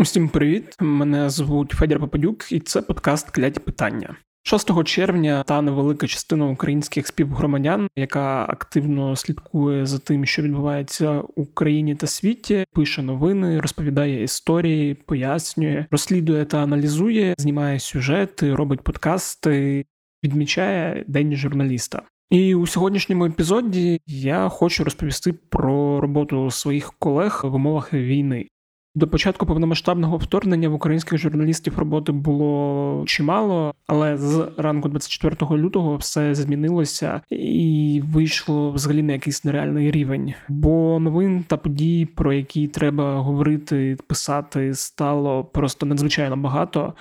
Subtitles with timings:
[0.00, 0.76] Усім привіт!
[0.80, 4.16] Мене звуть Федір Попадюк, і це подкаст Кляті питання.
[4.42, 11.30] 6 червня та невелика частина українських співгромадян, яка активно слідкує за тим, що відбувається в
[11.36, 19.84] Україні та світі, пише новини, розповідає історії, пояснює, розслідує та аналізує, знімає сюжети, робить подкасти,
[20.24, 22.02] відмічає день журналіста.
[22.30, 28.46] І у сьогоднішньому епізоді я хочу розповісти про роботу своїх колег в умовах війни.
[28.94, 35.96] До початку повномасштабного вторгнення в українських журналістів роботи було чимало, але з ранку 24 лютого
[35.96, 40.34] все змінилося і вийшло взагалі на якийсь нереальний рівень.
[40.48, 46.94] Бо новин та подій, про які треба говорити, писати, стало просто надзвичайно багато.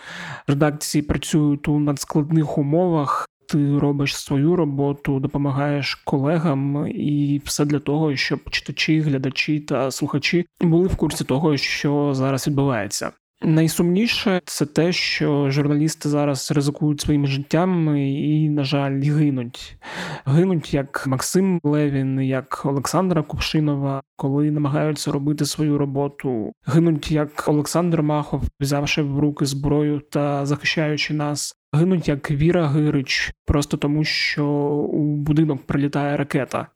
[0.48, 8.16] Редакції працюють у надскладних умовах ти робиш свою роботу, допомагаєш колегам, і все для того,
[8.16, 13.12] щоб читачі, глядачі та слухачі були в курсі того, що зараз відбувається.
[13.41, 19.77] Найсумніше це те, що журналісти зараз ризикують своїм життям і, на жаль, гинуть.
[20.26, 26.51] Гинуть як Максим Левін, як Олександра Кувшинова, коли намагаються робити свою роботу.
[26.66, 31.59] Гинуть як Олександр Махов, взявши в руки зброю та захищаючи нас.
[31.73, 34.45] Гинуть як Віра Гирич, просто тому що
[34.91, 36.67] у будинок прилітає ракета.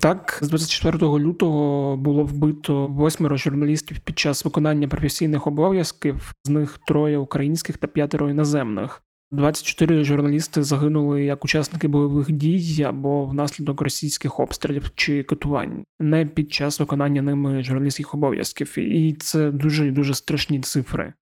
[0.00, 6.78] Так, з 24 лютого було вбито восьмеро журналістів під час виконання професійних обов'язків, з них
[6.86, 9.02] троє українських та п'ятеро іноземних.
[9.30, 16.52] 24 журналісти загинули як учасники бойових дій або внаслідок російських обстрілів чи катувань, не під
[16.52, 21.12] час виконання ними журналістських обов'язків, і це дуже дуже страшні цифри.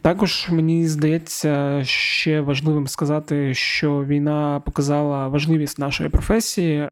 [0.00, 6.88] Також мені здається ще важливим сказати, що війна показала важливість нашої професії.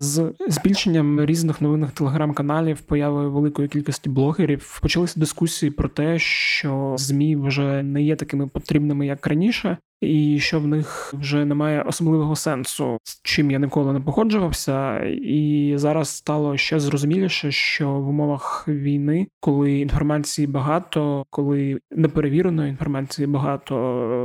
[0.00, 7.36] З збільшенням різних новинних телеграм-каналів, появою великої кількості блогерів, почалися дискусії про те, що змі
[7.36, 12.98] вже не є такими потрібними як раніше, і що в них вже немає особливого сенсу,
[13.04, 15.00] з чим я ніколи не походжувався.
[15.22, 23.26] І зараз стало ще зрозуміліше, що в умовах війни, коли інформації багато, коли неперевіреної інформації
[23.26, 23.74] багато,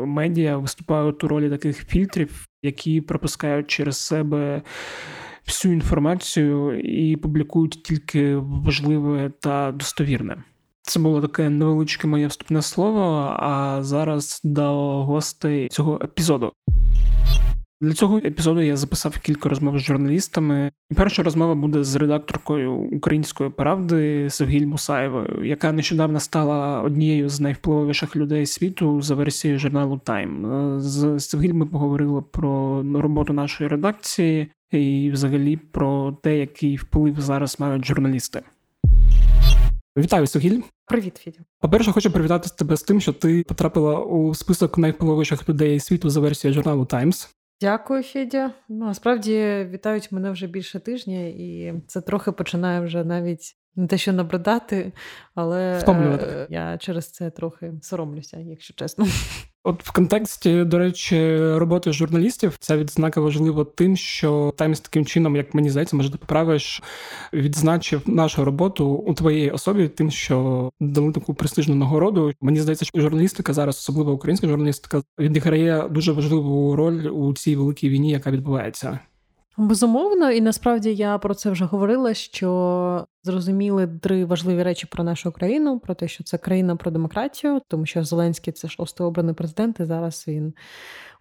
[0.07, 4.61] медіа виступають у ролі таких фільтрів, які пропускають через себе
[5.47, 10.43] всю інформацію і публікують тільки важливе та достовірне.
[10.81, 13.35] Це було таке невеличке моє вступне слово.
[13.39, 16.53] А зараз до гостей цього епізоду.
[17.83, 20.71] Для цього епізоду я записав кілька розмов з журналістами.
[20.95, 28.16] Перша розмова буде з редакторкою української правди Севгіль Мусаєвою, яка нещодавно стала однією з найвпливовіших
[28.16, 30.45] людей світу за версією журналу Тайм.
[30.79, 37.59] З Севгіль ми поговорили про роботу нашої редакції і, взагалі, про те, який вплив зараз
[37.59, 38.41] мають журналісти.
[39.97, 40.61] Вітаю, Сугіль.
[40.85, 41.39] Привіт, Фідя.
[41.59, 46.19] По-перше, хочу привітати тебе з тим, що ти потрапила у список найвпливовіших людей світу за
[46.19, 47.29] версією журналу Times.
[47.61, 48.51] Дякую, Федя.
[48.69, 53.97] Ну, насправді вітають мене вже більше тижня, і це трохи починає вже навіть не те,
[53.97, 54.91] що набридати,
[55.35, 56.47] але Втомлювати.
[56.49, 59.05] я через це трохи соромлюся, якщо чесно.
[59.66, 65.35] От в контексті, до речі, роботи журналістів ця відзнака важлива тим, що Таймс таким чином,
[65.35, 66.84] як мені здається, може ти поправиш,
[67.34, 72.34] відзначив нашу роботу у твоїй особі, тим, що дали таку престижну нагороду.
[72.41, 77.90] Мені здається, що журналістика зараз, особливо українська журналістика, відіграє дуже важливу роль у цій великій
[77.90, 79.00] війні, яка відбувається.
[79.57, 82.13] Безумовно, і насправді я про це вже говорила.
[82.13, 87.61] Що зрозуміли три важливі речі про нашу країну: про те, що це країна про демократію,
[87.67, 90.53] тому що Зеленський це шостий обраний президент, і зараз він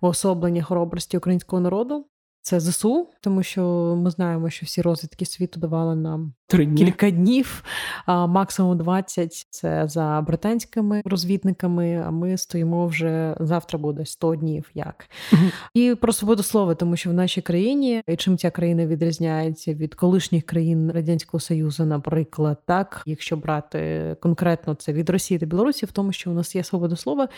[0.01, 2.07] уособлення хоробрості українського народу.
[2.43, 6.85] Це ЗСУ, тому що ми знаємо, що всі розвідки світу давали нам Три дні.
[6.85, 7.65] кілька днів,
[8.07, 12.05] а максимум 20– Це за британськими розвідниками.
[12.07, 14.71] А ми стоїмо вже завтра буде 100 днів.
[14.75, 15.43] Як Угу.
[15.75, 19.95] і про свободу слова, тому що в нашій країні і чим ця країна відрізняється від
[19.95, 25.93] колишніх країн радянського союзу, наприклад, так якщо брати конкретно це від Росії та Білорусі, в
[25.93, 27.29] тому, що у нас є свобода слова,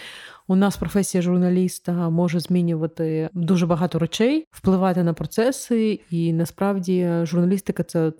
[0.48, 7.82] у нас професія журналіста може змінювати дуже багато речей, впливати на процеси, і насправді журналістика
[7.82, 8.12] це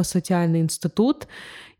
[0.00, 1.28] окремий соціальний інститут,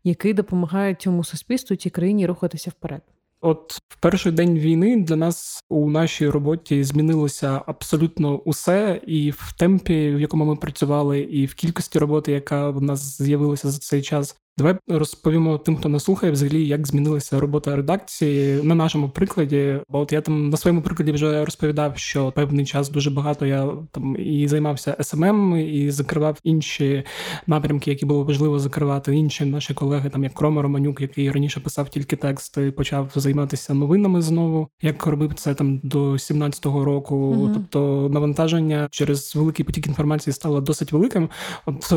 [0.03, 3.01] який допомагає цьому суспільству цій країні рухатися вперед.
[3.41, 9.53] От в перший день війни для нас у нашій роботі змінилося абсолютно усе, і в
[9.57, 14.01] темпі, в якому ми працювали, і в кількості роботи, яка в нас з'явилася за цей
[14.01, 14.40] час.
[14.57, 19.79] Давай розповімо тим, хто нас слухає, взагалі, як змінилася робота редакції на нашому прикладі.
[19.89, 23.69] Бо от я там на своєму прикладі вже розповідав, що певний час дуже багато я
[23.91, 27.03] там і займався SMM, і закривав інші
[27.47, 29.15] напрямки, які було важливо закривати.
[29.15, 34.21] Інші наші колеги, там як Крома Романюк, який раніше писав тільки тексти, почав займатися новинами
[34.21, 34.67] знову.
[34.81, 37.15] Як робив це там до 17-го року.
[37.15, 37.51] Угу.
[37.53, 41.29] Тобто навантаження через великий потік інформації стало досить великим.
[41.65, 41.93] От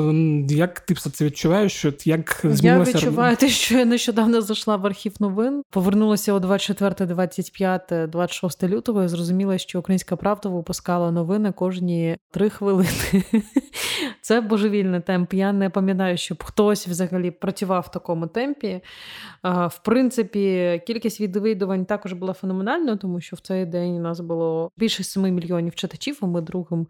[0.50, 1.72] як ти все це відчуваєш?
[1.72, 2.43] Що як.
[2.52, 5.62] Я відчуваю те, що я нещодавно зайшла в архів новин.
[5.70, 9.04] Повернулася о 24, 25, 26 лютого.
[9.04, 12.88] і Зрозуміла, що українська правда випускала новини кожні три хвилини.
[14.20, 15.34] Це божевільний темп.
[15.34, 18.80] Я не пам'ятаю, щоб хтось взагалі працював в такому темпі.
[19.44, 24.70] В принципі, кількість відвідувань також була феноменальною, тому що в цей день у нас було
[24.76, 26.18] більше 7 мільйонів читачів.
[26.20, 26.86] а Ми другим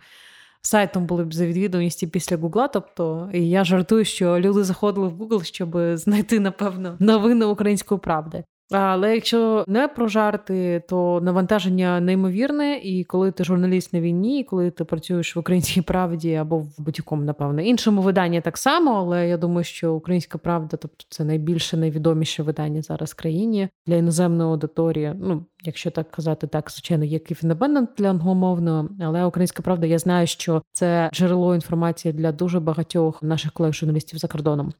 [0.66, 2.68] сайтом були б за відвідуваності після Гугла.
[2.68, 8.44] Тобто я жартую, що люди заходили в Google, щоб знайти, напевно, новини української правди.
[8.70, 14.44] Але якщо не про жарти, то навантаження неймовірне, і коли ти журналіст на війні, і
[14.44, 19.28] коли ти працюєш в українській правді або в будь-якому, напевно, іншому виданні так само, але
[19.28, 24.50] я думаю, що українська правда, тобто це найбільше, найвідоміше видання зараз в країні для іноземної
[24.50, 25.12] аудиторії.
[25.20, 30.26] Ну, якщо так казати, так звичайно, є Independent для англомовного, але українська правда, я знаю,
[30.26, 34.72] що це джерело інформації для дуже багатьох наших колег-журналістів за кордоном.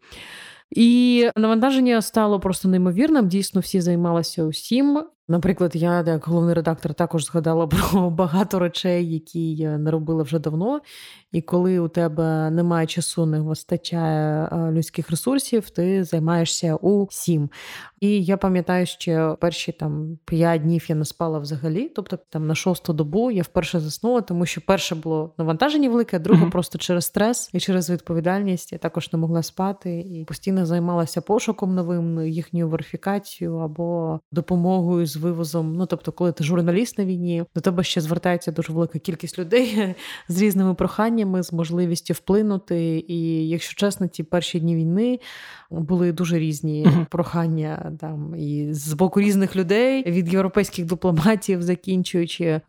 [0.75, 3.29] І навантаження стало просто неймовірним.
[3.29, 5.05] Дійсно, всі займалися усім.
[5.29, 10.38] Наприклад, я як головний редактор також згадала про багато речей, які я не робила вже
[10.38, 10.81] давно.
[11.32, 17.50] І коли у тебе немає часу, не вистачає людських ресурсів, ти займаєшся усім.
[18.00, 21.88] І я пам'ятаю, що перші там п'ять днів я не спала взагалі.
[21.88, 26.21] Тобто, там на шосту добу я вперше заснула, тому що перше було навантаження велике, а
[26.21, 26.50] друге mm-hmm.
[26.50, 31.75] просто через стрес і через відповідальність я також не могла спати і постійно займалася пошуком
[31.75, 35.76] новим, їхньою верифікацією або допомогою з вивозом.
[35.76, 39.94] Ну тобто, коли ти журналіст на війні, до тебе ще звертається дуже велика кількість людей
[40.28, 43.05] з різними проханнями, з можливістю вплинути.
[43.08, 45.20] І якщо чесно, ті перші дні війни
[45.70, 47.06] були дуже різні uh-huh.
[47.06, 52.61] прохання там і з боку різних людей від європейських дипломатів, закінчуючи.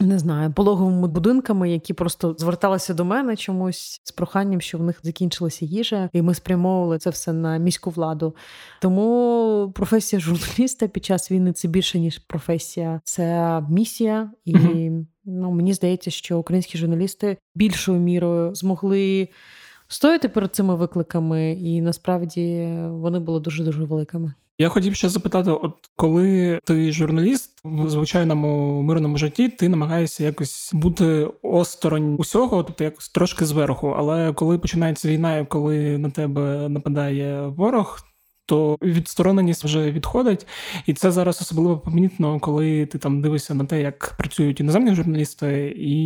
[0.00, 5.00] Не знаю, пологовими будинками, які просто зверталися до мене чомусь з проханням, що в них
[5.02, 8.34] закінчилася їжа, і ми спрямовували це все на міську владу.
[8.80, 14.54] Тому професія журналіста під час війни це більше ніж професія, це місія, і
[15.24, 19.28] ну мені здається, що українські журналісти більшою мірою змогли
[19.88, 24.34] стояти перед цими викликами, і насправді вони були дуже дуже великими.
[24.58, 30.70] Я хотів ще запитати: от коли ти журналіст в звичайному мирному житті, ти намагаєшся якось
[30.74, 33.94] бути осторонь усього, тобто якось трошки зверху.
[33.98, 37.98] Але коли починається війна, і коли на тебе нападає ворог,
[38.46, 40.46] то відстороненість вже відходить,
[40.86, 45.74] і це зараз особливо помітно, коли ти там дивишся на те, як працюють іноземні журналісти,
[45.78, 45.96] і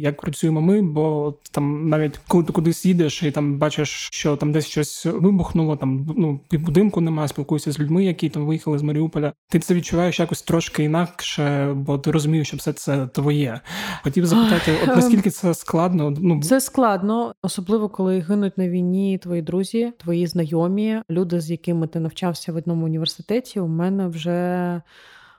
[0.00, 0.82] як працюємо ми.
[0.82, 5.76] Бо там навіть коли ти кудись їдеш і там бачиш, що там десь щось вибухнуло,
[5.76, 9.32] там ну будинку немає, спілкуєшся з людьми, які там виїхали з Маріуполя.
[9.48, 13.60] Ти це відчуваєш якось трошки інакше, бо ти розумієш, що все це твоє.
[14.02, 16.14] Хотів запитати, от наскільки це складно?
[16.20, 21.86] Ну це складно, особливо коли гинуть на війні твої друзі, твої знайомі, люди з якими
[21.86, 24.80] ти навчався в одному університеті, у мене вже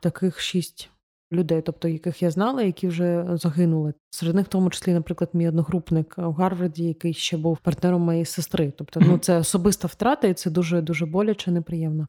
[0.01, 0.89] таких шість
[1.33, 3.93] людей, тобто яких я знала, які вже загинули.
[4.09, 8.25] Серед них, в тому числі, наприклад, мій одногрупник у Гарварді, який ще був партнером моєї
[8.25, 8.73] сестри.
[8.77, 12.07] Тобто, ну це особиста втрата, і це дуже дуже боляче, неприємно.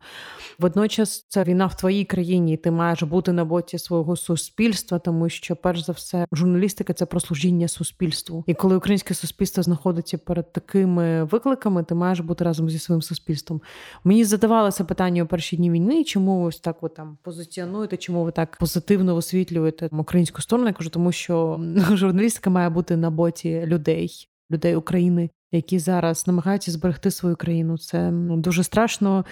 [0.59, 5.29] Водночас, це війна в твоїй країні, і ти маєш бути на боці свого суспільства, тому
[5.29, 8.44] що, перш за все, журналістика це про служіння суспільству.
[8.46, 13.60] І коли українське суспільство знаходиться перед такими викликами, ти маєш бути разом зі своїм суспільством.
[14.05, 18.25] Мені задавалося питання у перші дні війни, чому ви ось так ви там позиціонуєте, чому
[18.25, 20.69] ви так позитивно висвітлюєте українську сторону?
[20.69, 21.61] Я кажу, тому що
[21.93, 27.79] журналістика має бути на боці людей, людей України, які зараз намагаються зберегти свою країну.
[27.79, 29.25] Це дуже страшно.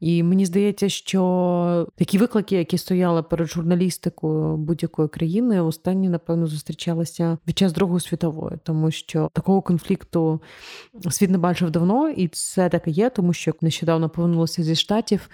[0.00, 7.38] І мені здається, що такі виклики, які стояли перед журналістикою будь-якої країни, останні, напевно, зустрічалися
[7.44, 10.40] під час Другої світової, тому що такого конфлікту
[11.10, 15.30] світ не бачив давно, і це так і є, тому що нещодавно повернулося зі штатів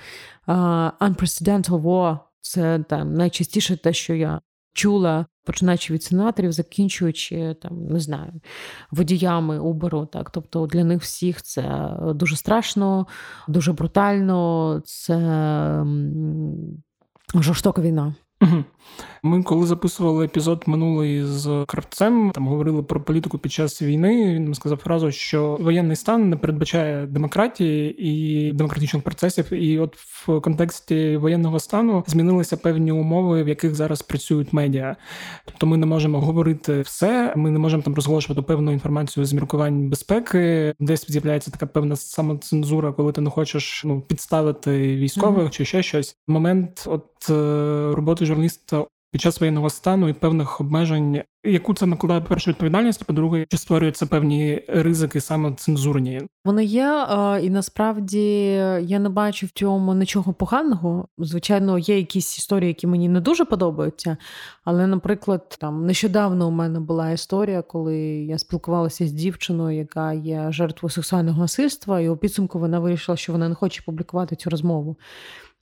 [0.49, 4.41] uh, unprecedented war– це там найчастіше те, що я
[4.73, 8.33] чула, починаючи від сенаторів, закінчуючи там, не знаю,
[8.91, 13.07] водіями Uber, Так, тобто для них всіх це дуже страшно,
[13.49, 15.17] дуже брутально, це
[17.35, 18.15] жорстока війна.
[18.45, 18.65] Угу.
[19.23, 24.35] Ми коли записували епізод минулий з Кравцем, там говорили про політику під час війни.
[24.35, 29.53] Він сказав фразу, що воєнний стан не передбачає демократії і демократичних процесів.
[29.53, 34.97] І от в контексті воєнного стану змінилися певні умови, в яких зараз працюють медіа.
[35.45, 39.89] Тобто ми не можемо говорити все, ми не можемо там розголошувати певну інформацію з міркувань
[39.89, 45.51] безпеки, десь з'являється така певна самоцензура, коли ти не хочеш ну підставити військових mm-hmm.
[45.51, 46.17] чи ще щось.
[46.29, 52.21] Момент от е, роботи журналіста під час воєнного стану і певних обмежень, яку це накладає
[52.21, 56.23] першу відповідальність, по-друге, чи створюються певні ризики саме цензурні?
[56.45, 57.07] Вони є,
[57.43, 58.21] і насправді
[58.83, 61.09] я не бачу в цьому нічого поганого.
[61.19, 64.17] Звичайно, є якісь історії, які мені не дуже подобаються.
[64.65, 70.47] Але, наприклад, там нещодавно у мене була історія, коли я спілкувалася з дівчиною, яка є
[70.51, 74.97] жертвою сексуального насильства, і у підсумку вона вирішила, що вона не хоче публікувати цю розмову.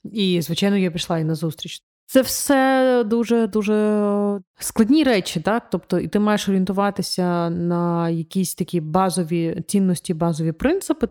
[0.03, 1.83] І, звичайно, я пішла і на зустріч.
[2.13, 5.63] Це все дуже дуже складні речі, так?
[5.71, 11.07] Тобто, і ти маєш орієнтуватися на якісь такі базові цінності, базові принципи.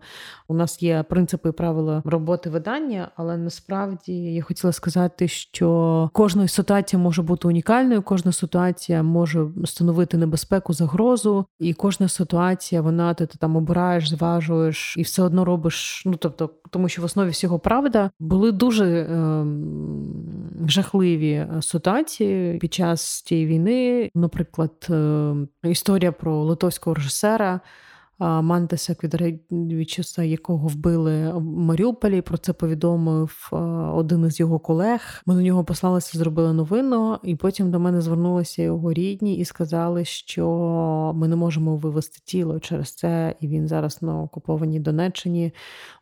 [0.47, 6.47] У нас є принципи і правила роботи видання, але насправді я хотіла сказати, що кожна
[6.47, 13.25] ситуація може бути унікальною, кожна ситуація може становити небезпеку, загрозу, і кожна ситуація, вона ти,
[13.25, 16.03] ти там обираєш, зважуєш і все одно робиш.
[16.05, 19.45] Ну тобто, тому що в основі всього правда були дуже е,
[20.69, 24.11] жахливі ситуації під час цієї війни.
[24.15, 27.59] Наприклад, е, історія про литовського режисера.
[28.19, 32.21] Мантеса Квідравічуса, якого вбили в Маріуполі.
[32.21, 33.49] Про це повідомив
[33.93, 35.21] один із його колег.
[35.25, 40.05] Ми на нього послалися, зробили новину, і потім до мене звернулися його рідні і сказали,
[40.05, 45.53] що ми не можемо вивезти тіло через це, і він зараз на окупованій Донеччині.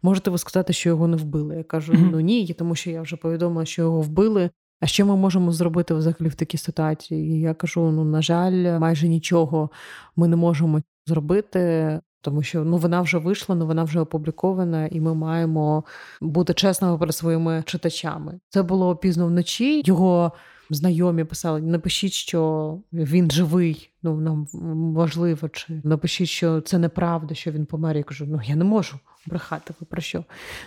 [0.01, 1.55] Можете ви сказати, що його не вбили?
[1.57, 4.49] Я кажу: ну ні, тому що я вже повідомила, що його вбили.
[4.79, 7.39] А що ми можемо зробити взагалі в такій ситуації?
[7.39, 9.69] Я кажу: ну на жаль, майже нічого
[10.15, 11.99] ми не можемо зробити.
[12.23, 15.83] Тому що ну вона вже вийшла, ну вона вже опублікована, і ми маємо
[16.21, 18.39] бути чесними перед своїми читачами.
[18.49, 19.83] Це було пізно вночі.
[19.85, 20.31] Його
[20.69, 23.89] знайомі писали: напишіть, що він живий.
[24.03, 24.47] Ну нам
[24.95, 27.97] важливо, чи напишіть, що це неправда, що він помер.
[27.97, 29.73] Я кажу, ну я не можу брехати.
[29.79, 30.23] Ви про що?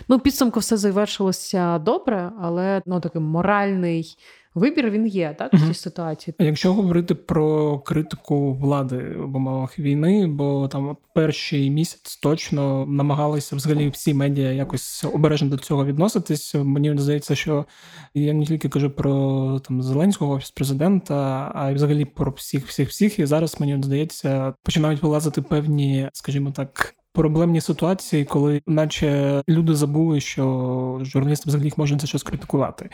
[0.07, 4.17] Ну підсумку все завершилося добре, але ну такий моральний.
[4.55, 6.35] Вибір він є, так, в цій ситуації.
[6.39, 13.89] Якщо говорити про критику влади в умовах війни, бо там перший місяць точно намагалися взагалі
[13.89, 16.55] всі медіа якось обережно до цього відноситись.
[16.55, 17.65] Мені здається, що
[18.13, 22.89] я не тільки кажу про там Зеленського офіс президента, а й взагалі про всіх, всіх,
[22.89, 23.19] всіх.
[23.19, 30.19] І зараз мені здається, починають вилазити певні, скажімо так проблемні ситуації, коли, наче люди забули,
[30.19, 32.89] що журналісти взагалі їх можуть за щось критикувати.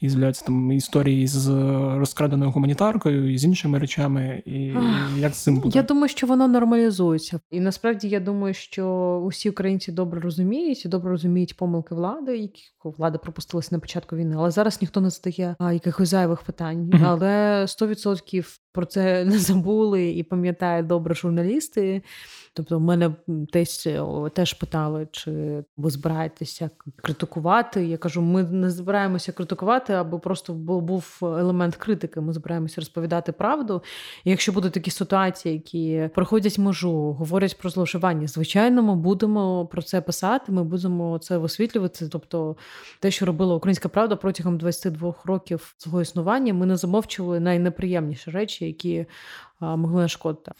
[0.00, 1.48] І з'являються там історії з
[1.98, 4.42] розкраденою гуманітаркою і з іншими речами.
[4.46, 4.72] І
[5.18, 5.78] як з цим буде?
[5.78, 7.40] Я думаю, що воно нормалізується.
[7.50, 8.86] І насправді я думаю, що
[9.26, 14.34] усі українці добре розуміють і добре розуміють помилки влади, які влада пропустилася на початку війни.
[14.38, 16.92] Але зараз ніхто не задає якихось зайвих питань.
[17.04, 22.02] Але 100% про це не забули і пам'ятають добре журналісти.
[22.56, 24.02] Тобто, в мене десь е,
[24.34, 27.86] теж питали, чи ви збираєтеся критикувати.
[27.86, 32.20] Я кажу, ми не збираємося критикувати, аби просто був елемент критики.
[32.20, 33.82] Ми збираємося розповідати правду.
[34.24, 39.82] І Якщо будуть такі ситуації, які проходять межу, говорять про зловживання, звичайно, ми будемо про
[39.82, 40.52] це писати.
[40.52, 42.08] Ми будемо це висвітлювати.
[42.08, 42.56] Тобто,
[43.00, 48.63] те, що робила Українська Правда протягом 22 років свого існування, ми не замовчували найнеприємніші речі,
[48.66, 49.06] які
[49.60, 50.52] могли нашкодити.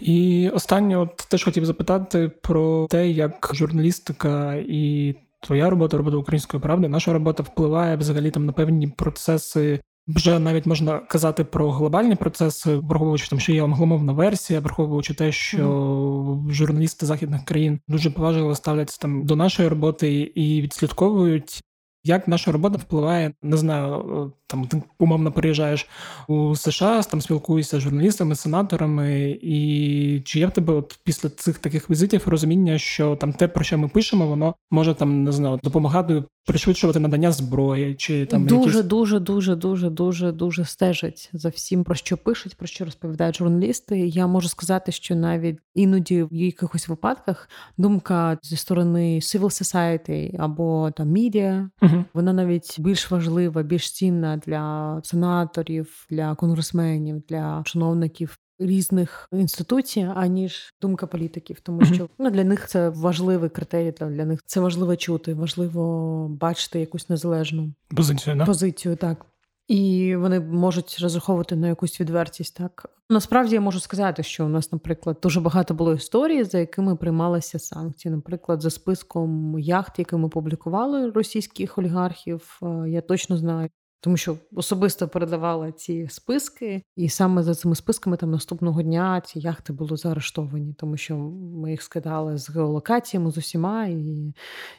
[0.00, 6.62] І останнє, от теж хотів запитати про те, як журналістика і твоя робота, робота української
[6.62, 9.80] правди, наша робота впливає взагалі там на певні процеси.
[10.08, 15.32] Вже навіть можна казати про глобальні процеси, враховуючи там, що є англомовна версія, враховуючи те,
[15.32, 16.50] що mm-hmm.
[16.50, 21.62] журналісти західних країн дуже поважливо ставляться там до нашої роботи і відслідковують
[22.04, 25.88] як наша робота впливає, не знаю, там ти умовно переїжджаєш
[26.28, 31.58] у США, там спілкуєшся з журналістами, сенаторами, і чи є в тебе от після цих
[31.58, 35.60] таких візитів розуміння, що там те, про що ми пишемо, воно може там не знаю,
[35.62, 38.84] допомагати пришвидшувати надання зброї, чи там дуже, якісь...
[38.84, 43.98] дуже, дуже, дуже, дуже, дуже стежать за всім, про що пишуть, про що розповідають журналісти.
[43.98, 50.90] Я можу сказати, що навіть іноді в якихось випадках думка зі сторони civil society або
[50.90, 52.04] там медіа, угу.
[52.14, 58.38] вона навіть більш важлива, більш цінна для сенаторів, для конгресменів, для чиновників.
[58.58, 63.94] Різних інституцій, аніж думка політиків, тому що ну, для них це важливий критерій.
[64.00, 68.36] Для них це важливо чути, важливо бачити якусь незалежну позицію.
[68.36, 68.44] Да?
[68.44, 69.26] Позицію, так.
[69.68, 72.56] і вони можуть розраховувати на якусь відвертість.
[72.56, 76.96] Так насправді я можу сказати, що у нас, наприклад, дуже багато було історій, за якими
[76.96, 78.14] приймалися санкції.
[78.14, 83.68] Наприклад, за списком яхт, які ми публікували російських олігархів, е, я точно знаю.
[84.00, 89.38] Тому що особисто передавала ці списки, і саме за цими списками там наступного дня ці
[89.38, 91.16] яхти були заарештовані, тому що
[91.62, 94.34] ми їх скидали з геолокаціями з усіма, і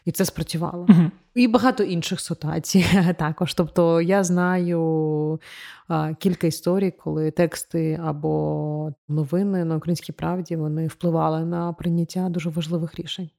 [0.06, 0.86] і це спрацювало.
[0.86, 2.86] uh І багато інших ситуацій
[3.18, 3.54] також.
[3.54, 5.40] Тобто я знаю
[5.88, 12.50] а, кілька історій, коли тексти або новини на українській правді вони впливали на прийняття дуже
[12.50, 13.30] важливих рішень.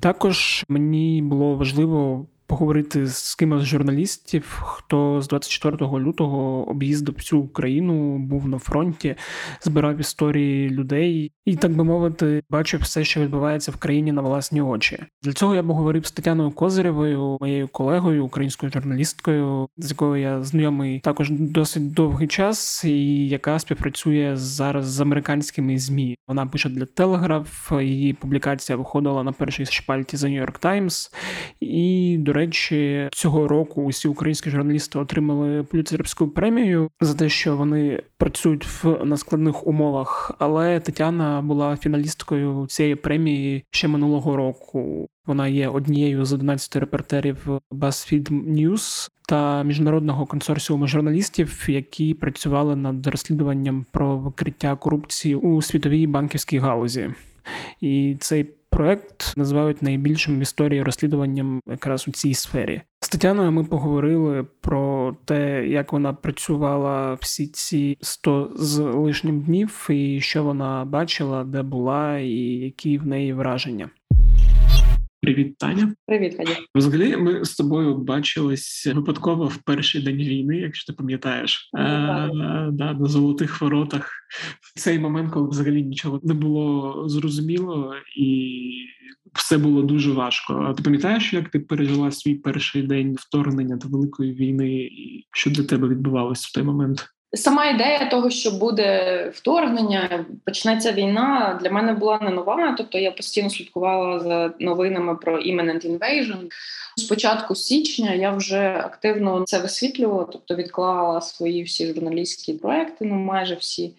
[0.00, 7.42] Також мені було важливо поговорити з кимось з журналістів, хто з 24 лютого об'їздив всю
[7.42, 9.14] Україну, був на фронті,
[9.62, 14.60] збирав історії людей і, так би мовити, бачив все, що відбувається в країні на власні
[14.60, 15.04] очі.
[15.22, 21.00] Для цього я поговорив з Тетяною Козирєвою, моєю колегою, українською журналісткою, з якою я знайомий
[21.00, 26.16] також досить довгий час, і яка співпрацює зараз з американськими змі.
[26.28, 31.10] Вона пише для Телеграф, її публікація виходила на першій шпальті за Нью-Йорк Таймс.
[31.60, 32.41] І, до речі,
[33.12, 39.16] цього року усі українські журналісти отримали поліцерівську премію за те, що вони працюють в на
[39.16, 40.32] складних умовах.
[40.38, 45.08] Але Тетяна була фіналісткою цієї премії ще минулого року.
[45.26, 53.06] Вона є однією з 11 репортерів BuzzFeed News та міжнародного консорціуму журналістів, які працювали над
[53.06, 57.10] розслідуванням про викриття корупції у світовій банківській галузі.
[57.80, 62.82] І цей проект називають найбільшим в історії розслідуванням якраз у цій сфері.
[63.00, 69.86] З Тетяною ми поговорили про те, як вона працювала всі ці 100 з лишнім днів,
[69.90, 73.90] і що вона бачила, де була, і які в неї враження.
[75.22, 75.94] Привіт, Таня.
[76.06, 76.50] Привіт, Хаді.
[76.74, 82.68] Взагалі, ми з тобою бачились випадково в перший день війни, якщо ти пам'ятаєш, ну, а,
[82.72, 84.12] да, на золотих воротах.
[84.60, 88.60] В цей момент, коли взагалі нічого не було зрозуміло, і
[89.32, 90.54] все було дуже важко.
[90.54, 95.50] А ти пам'ятаєш, як ти пережила свій перший день вторгнення до великої війни, і що
[95.50, 97.08] для тебе відбувалось в той момент?
[97.34, 102.74] Сама ідея того, що буде вторгнення, почнеться війна, для мене була не нова.
[102.78, 106.50] Тобто я постійно слідкувала за новинами про imminent invasion.
[106.96, 113.14] З початку січня я вже активно це висвітлювала, тобто відклала свої всі журналістські проекти, ну
[113.14, 113.92] майже всі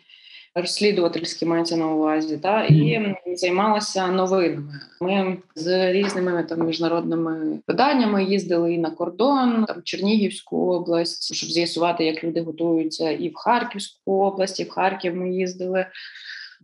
[0.56, 4.80] розслідувательські мається на увазі, та і займалася новинами.
[5.02, 12.06] Ми з різними там міжнародними виданнями їздили і на кордон, там Чернігівську область, щоб з'ясувати,
[12.06, 15.86] як люди готуються, і в Харківську область, і в Харків ми їздили.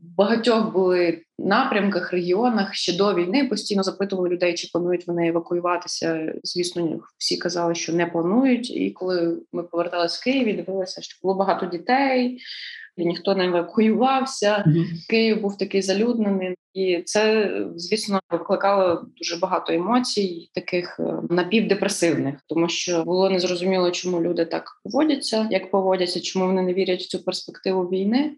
[0.02, 6.34] В багатьох були напрямках, регіонах ще до війни постійно запитували людей, чи планують вони евакуюватися.
[6.44, 8.72] Звісно, всі казали, що не планують.
[8.72, 12.40] І коли ми поверталися з Києві, дивилися, що було багато дітей,
[13.06, 14.64] ніхто не евакуювався.
[14.68, 14.86] Mm-hmm.
[15.10, 22.70] Київ був такий залюднений, і це, звісно, викликало дуже багато емоцій, таких е, напівдепресивних, тому
[22.70, 27.24] що було незрозуміло, чому люди так поводяться, як поводяться, чому вони не вірять в цю
[27.24, 28.32] перспективу війни.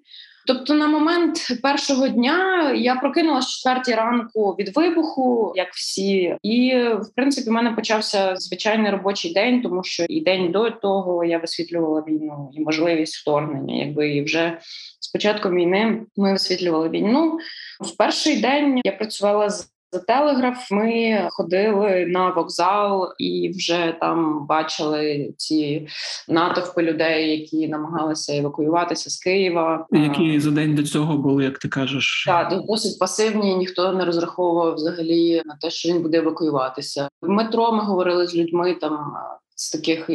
[0.48, 7.16] Тобто, на момент першого дня я прокинулася четвертій ранку від вибуху, як всі, і в
[7.16, 12.04] принципі в мене почався звичайний робочий день, тому що і день до того я висвітлювала
[12.08, 14.58] війну і можливість вторгнення, якби і вже
[15.00, 17.40] з початком війни ми висвітлювали війну.
[17.80, 24.46] В перший день я працювала з за телеграф ми ходили на вокзал і вже там
[24.46, 25.88] бачили ці
[26.28, 29.86] натовпи людей, які намагалися евакуюватися з Києва.
[29.92, 33.56] Які за день до цього були, як ти кажеш, Так, досить пасивні.
[33.56, 37.10] Ніхто не розраховував взагалі на те, що він буде евакуюватися.
[37.22, 39.14] В метро ми говорили з людьми там.
[39.56, 40.10] З таких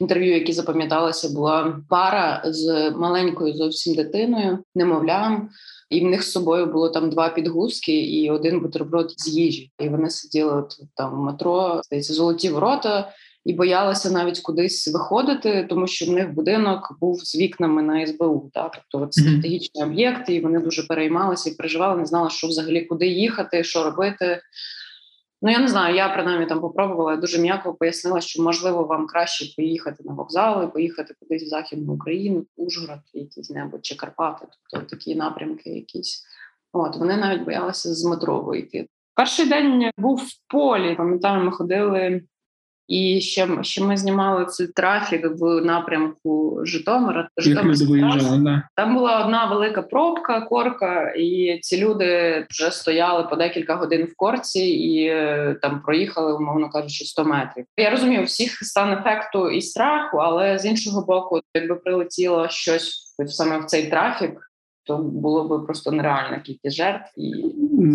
[0.00, 5.48] інтерв'ю, які запам'яталися, була пара з маленькою зовсім дитиною, немовлям
[5.90, 9.72] і в них з собою було там два підгузки і один бутерброд з їжі.
[9.78, 13.12] І вони сиділи от там в метро, здається, золоті ворота.
[13.44, 18.50] І боялися навіть кудись виходити, тому що в них будинок був з вікнами на СБУ.
[18.54, 18.78] Так?
[18.88, 23.06] Тобто це стратегічний об'єкт, і вони дуже переймалися і переживали, не знали, що взагалі куди
[23.06, 24.40] їхати, що робити.
[25.42, 29.06] Ну я не знаю, я принаймні там попробувала я дуже м'яко пояснила, що можливо вам
[29.06, 34.86] краще поїхати на вокзали, поїхати кудись в західну Україну, Ужгород, якісь небудь чи Карпати, тобто
[34.86, 36.24] такі напрямки, якісь
[36.72, 38.88] от вони навіть боялися з метро вийти.
[39.14, 40.94] Перший день був в полі.
[40.94, 42.22] Пам'ятаю, ми ходили
[42.88, 47.28] І ще ще ми знімали цей трафік в напрямку Житомира.
[47.36, 48.62] Як люди виїжджали, да.
[48.76, 54.16] Там була одна велика пробка, корка, і ці люди вже стояли по декілька годин в
[54.16, 57.64] корці і е, там проїхали, умовно кажучи, 100 метрів.
[57.76, 63.58] Я розумію, всіх стан ефекту і страху, але з іншого боку, якби прилетіло щось саме
[63.58, 64.50] в цей трафік,
[64.84, 67.32] то було б просто нереальна кількість жертв, і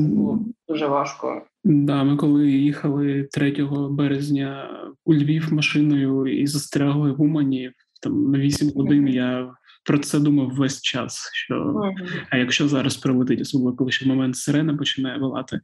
[0.02, 1.42] це було дуже важко.
[1.64, 4.70] Да, ми коли їхали 3 березня
[5.06, 7.72] у Львів машиною і застрягли в Умані
[8.02, 9.08] там на 8 годин.
[9.08, 9.54] Я
[9.86, 11.30] про це думав весь час.
[11.34, 11.82] Що
[12.30, 15.60] а якщо зараз прилетить, особливо коли ще момент сирена починає волати.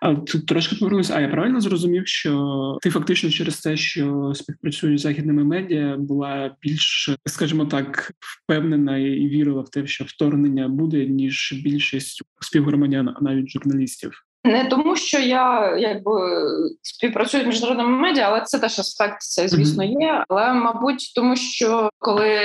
[0.00, 1.14] А тут трошки повернуся.
[1.16, 6.56] А я правильно зрозумів, що ти фактично через те, що співпрацюєш з західними медіа, була
[6.62, 13.24] більш, скажімо так, впевнена і вірила в те, що вторгнення буде ніж більшість співгромадян, а
[13.24, 14.12] навіть журналістів.
[14.44, 16.42] Не тому, що я якби
[16.82, 20.24] співпрацюю з міжнародними медіа, але це теж аспект, це звісно є.
[20.28, 22.38] Але мабуть, тому що коли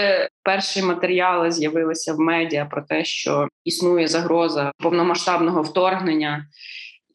[0.43, 6.45] перші матеріали з'явилися в медіа про те, що існує загроза повномасштабного вторгнення,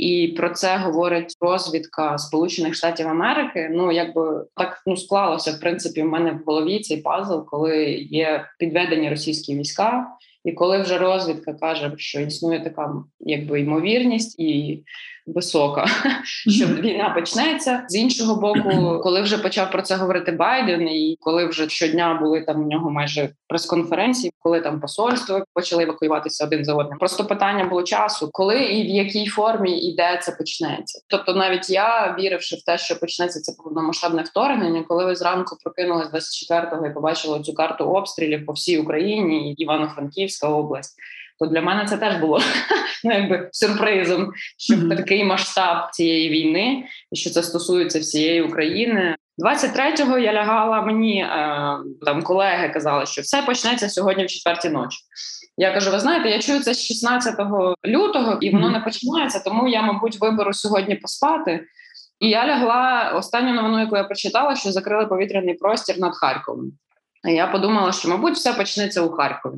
[0.00, 3.70] і про це говорить розвідка Сполучених Штатів Америки.
[3.72, 8.44] Ну якби так ну склалося в принципі в мене в голові цей пазл, коли є
[8.58, 10.06] підведені російські війська.
[10.44, 14.82] І коли вже розвідка каже, що існує така якби ймовірність і
[15.34, 15.86] висока,
[16.48, 21.46] що війна почнеться з іншого боку, коли вже почав про це говорити Байден, і коли
[21.46, 26.74] вже щодня були там у нього майже прес-конференції, коли там посольство почали евакуюватися один за
[26.74, 26.98] одним.
[26.98, 31.00] Просто питання було часу, коли і в якій формі і де це почнеться.
[31.08, 36.08] Тобто, навіть я віривши в те, що почнеться це повномасштабне вторгнення, коли ви зранку прокинулись
[36.08, 40.96] 24-го і побачили цю карту обстрілів по всій Україні, Івано-Франківська область
[41.40, 42.40] то для мене це теж було
[43.04, 44.96] ну, якби сюрпризом, що mm-hmm.
[44.96, 49.16] такий масштаб цієї війни, і що це стосується всієї України.
[49.44, 50.82] 23-го я лягала.
[50.82, 51.28] Мені е,
[52.06, 54.98] там колеги казали, що все почнеться сьогодні в четвертій ночі.
[55.56, 57.34] Я кажу: ви знаєте, я чую це з 16
[57.86, 58.72] лютого, і воно mm-hmm.
[58.72, 61.66] не починається, тому я, мабуть, виберу сьогодні поспати.
[62.20, 66.72] І я лягла останню новину, яку я прочитала, що закрили повітряний простір над Харковом.
[67.28, 69.54] І Я подумала, що, мабуть, все почнеться у Харкові.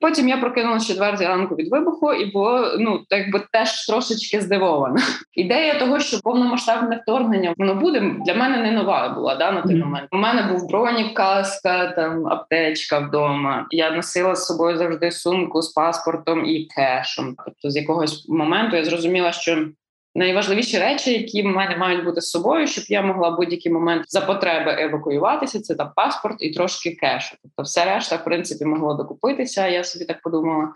[0.00, 5.00] Потім я прокинулася четвертій ранку від вибуху, і було ну так би теж трошечки здивована.
[5.34, 9.76] Ідея того, що повномасштабне вторгнення воно буде для мене не нова була да на той
[9.76, 10.08] момент.
[10.12, 13.66] У мене був бронік, каска, там аптечка вдома.
[13.70, 17.36] Я носила з собою завжди сумку з паспортом і кешем.
[17.44, 19.66] Тобто, з якогось моменту я зрозуміла, що
[20.14, 24.04] Найважливіші речі, які в мене мають бути з собою, щоб я могла в будь-який момент
[24.08, 25.60] за потреби евакуюватися.
[25.60, 27.36] Це там паспорт і трошки кешу.
[27.42, 29.68] Тобто, все решта, в принципі, могло докупитися.
[29.68, 30.68] Я собі так подумала.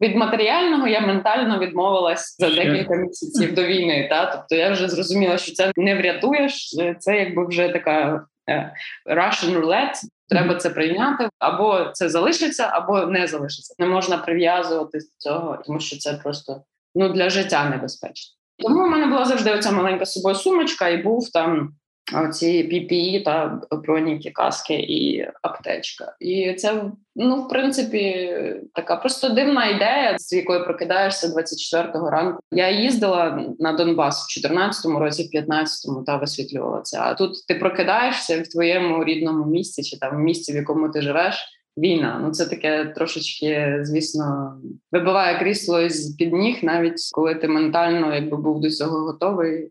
[0.00, 4.06] Від матеріального я ментально відмовилась за декілька місяців до війни.
[4.10, 6.76] Та тобто я вже зрозуміла, що це не врятуєш.
[6.98, 8.72] Це якби вже така е,
[9.06, 10.00] Russian roulette.
[10.28, 13.74] Треба це прийняти, або це залишиться, або не залишиться.
[13.78, 16.62] Не можна прив'язувати до цього, тому що це просто
[16.94, 18.39] ну для життя небезпечно.
[18.60, 21.72] Тому в мене була завжди оця маленька собою сумочка, і був там
[22.32, 26.16] ці PPE та броніки, каски і аптечка.
[26.20, 26.84] І це,
[27.16, 28.34] ну, в принципі,
[28.74, 32.40] така просто дивна ідея, з якою прокидаєшся 24-го ранку.
[32.52, 36.98] Я їздила на Донбас в 14-му році, в 15-му та висвітлювала це.
[37.00, 41.02] А тут ти прокидаєшся в твоєму рідному місці, чи там в місці, в якому ти
[41.02, 42.20] живеш війна.
[42.22, 44.56] Ну це таке трошечки, звісно,
[44.92, 49.70] вибиває крісло з під ніг, навіть коли ти ментально якби був до цього готовий.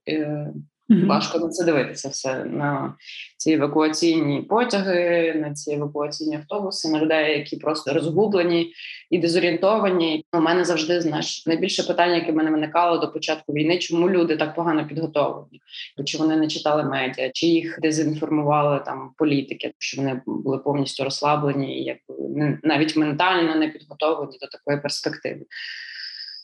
[0.89, 1.05] Mm-hmm.
[1.05, 2.95] Важко на це дивитися все на
[3.37, 8.73] ці евакуаційні потяги, на ці евакуаційні автобуси, на людей, які просто розгублені
[9.09, 10.25] і дезорієнтовані.
[10.33, 14.37] У мене завжди знаєш найбільше питання, яке в мене виникало до початку війни, чому люди
[14.37, 15.61] так погано підготовлені,
[16.05, 21.81] чи вони не читали медіа, чи їх дезінформували там політики, що вони були повністю розслаблені,
[21.81, 25.45] і якби навіть ментально не підготовлені до такої перспективи.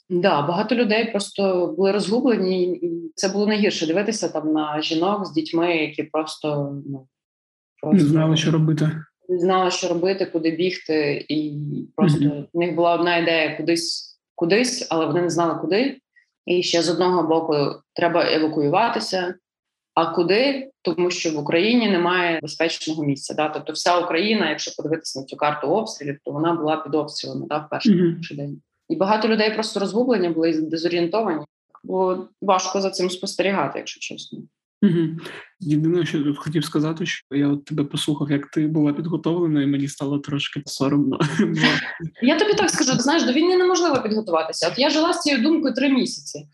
[0.10, 5.32] Да, багато людей просто були розгублені, і це було найгірше дивитися там на жінок з
[5.32, 7.08] дітьми, які просто ну
[7.82, 8.92] просто не знали, що робити.
[9.30, 11.60] Не знали, що робити, куди бігти, і
[11.96, 12.46] просто mm-hmm.
[12.54, 15.98] в них була одна ідея кудись, кудись, але вони не знали куди.
[16.46, 17.56] І ще з одного боку
[17.94, 19.36] треба евакуюватися.
[19.94, 20.72] А куди?
[20.82, 23.34] Тому що в Україні немає безпечного місця.
[23.34, 23.50] Да?
[23.50, 27.58] Тобто, вся Україна, якщо подивитися на цю карту обстрілів, то вона була під обстрілами да,
[27.58, 28.36] в перший mm-hmm.
[28.36, 28.62] день.
[28.90, 31.46] І багато людей просто розгублені були дезорієнтовані,
[31.84, 34.40] бо важко за цим спостерігати, якщо чесно.
[34.84, 35.08] Угу.
[35.60, 39.88] Єдине, що хотів сказати, що я от тебе послухав, як ти була підготовлена, і мені
[39.88, 41.20] стало трошки соромно.
[42.22, 44.70] Я тобі так скажу: знаєш, до війни неможливо підготуватися.
[44.72, 46.48] От я жила з цією думкою три місяці.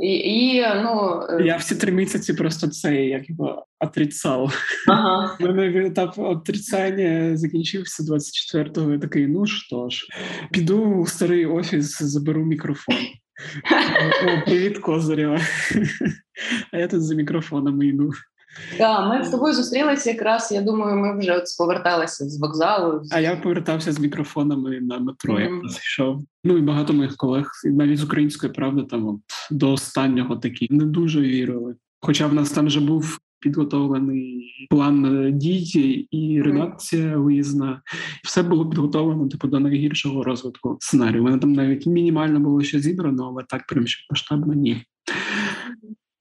[0.00, 4.54] І, і ну е, я всі три місяці просто це як його отрицав.
[4.88, 5.36] Ага.
[5.40, 8.92] У мене етап отрицання закінчився 24-го.
[8.92, 10.06] Я такий, ну що ж,
[10.52, 12.96] піду у старий офіс, заберу мікрофон.
[14.26, 15.40] О, Привіт, Козарєва.
[16.72, 18.10] А я тут за мікрофонами йду.
[18.78, 20.52] Так, ми з тобою зустрілися якраз.
[20.52, 23.02] Я думаю, ми вже от поверталися з вокзалу.
[23.10, 25.34] А я повертався з мікрофонами на метро.
[25.34, 25.54] Mm-hmm.
[25.54, 26.22] Якраз йшов.
[26.44, 30.84] Ну і багато моїх колег, навіть з української правди, там от до останнього такі не
[30.84, 31.74] дуже вірили.
[32.00, 37.82] Хоча в нас там вже був підготовлений план дій і редакція виїзна.
[38.24, 41.22] Все було підготовлено типу до найгіршого розвитку сценарію.
[41.22, 44.84] Мене там навіть мінімально було ще зібрано, але так прям що масштабно ні.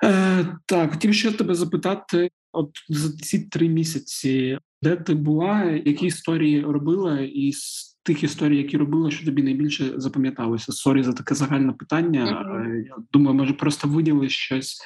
[0.04, 6.06] Е, Так, хотів ще тебе запитати: от за ці три місяці, де ти була, які
[6.06, 10.72] історії робила, і з тих історій, які робила, що тобі найбільше запам'яталося?
[10.72, 12.26] Sorry за таке загальне питання.
[12.26, 12.86] Mm-hmm.
[12.86, 14.82] Я думаю, може просто виділи щось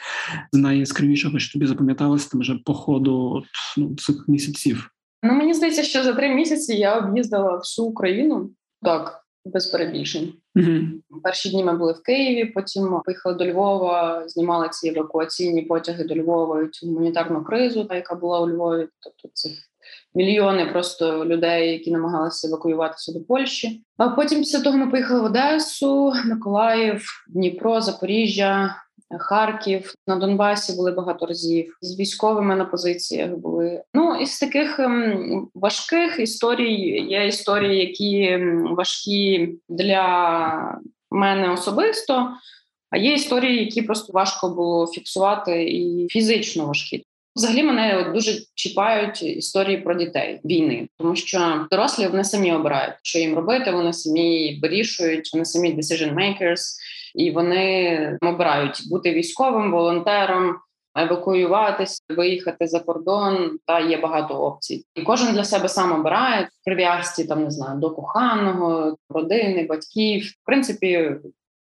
[0.51, 3.45] з найяскравішого, що тобі запам'яталося там вже по ходу от,
[3.77, 4.91] ну, цих місяців.
[5.23, 10.33] Ну мені здається, що за три місяці я об'їздила всю Україну так без перебільшень.
[10.55, 10.89] Mm-hmm.
[11.23, 16.15] Перші дні ми були в Києві, потім поїхали до Львова, знімали ці евакуаційні потяги до
[16.15, 18.87] Львова, цю гуманітарну кризу, яка була у Львові.
[18.99, 19.51] Тобто цих
[20.15, 23.83] мільйони просто людей, які намагалися евакуюватися до Польщі.
[23.97, 28.75] А потім після того ми поїхали в Одесу, Миколаїв, Дніпро, Запоріжжя.
[29.19, 33.83] Харків на Донбасі були багато разів з військовими на позиціях були.
[33.93, 42.31] Ну із таких ем, важких історій є історії, які важкі для мене особисто.
[42.89, 47.05] А є історії, які просто важко було фіксувати, і фізично важкі.
[47.35, 53.19] Взагалі мене дуже чіпають історії про дітей війни, тому що дорослі вони самі обирають, що
[53.19, 53.71] їм робити.
[53.71, 56.59] Вони самі вирішують, вони самі decision makers,
[57.15, 60.55] і вони обирають бути військовим, волонтером,
[60.95, 63.59] евакуюватися, виїхати за кордон.
[63.65, 67.91] Та є багато опцій, і кожен для себе сам обирає прив'язці там не знаю до
[67.91, 70.23] коханого, родини, батьків.
[70.23, 71.15] В принципі,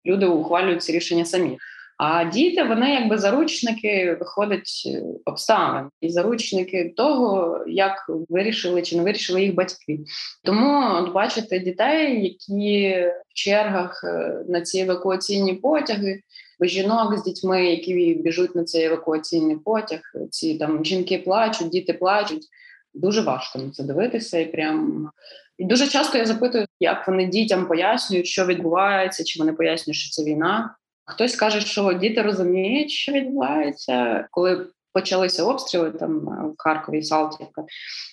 [0.05, 1.57] люди ухвалюють ці рішення самі.
[2.05, 9.03] А діти вони якби заручники виходять е, обставин і заручники того, як вирішили чи не
[9.03, 9.99] вирішили їх батьки.
[10.43, 12.89] Тому от бачите дітей, які
[13.29, 16.21] в чергах е, на ці евакуаційні потяги.
[16.61, 22.47] Жінок з дітьми, які біжуть на цей евакуаційний потяг, ці там жінки плачуть, діти плачуть.
[22.93, 25.09] Дуже важко на це дивитися, і прям
[25.57, 30.09] і дуже часто я запитую, як вони дітям пояснюють, що відбувається, чи вони пояснюють, що
[30.09, 30.75] це війна.
[31.05, 37.63] Хтось каже, що діти розуміють, що відбувається, коли почалися обстріли там в Харкові і Салтівка.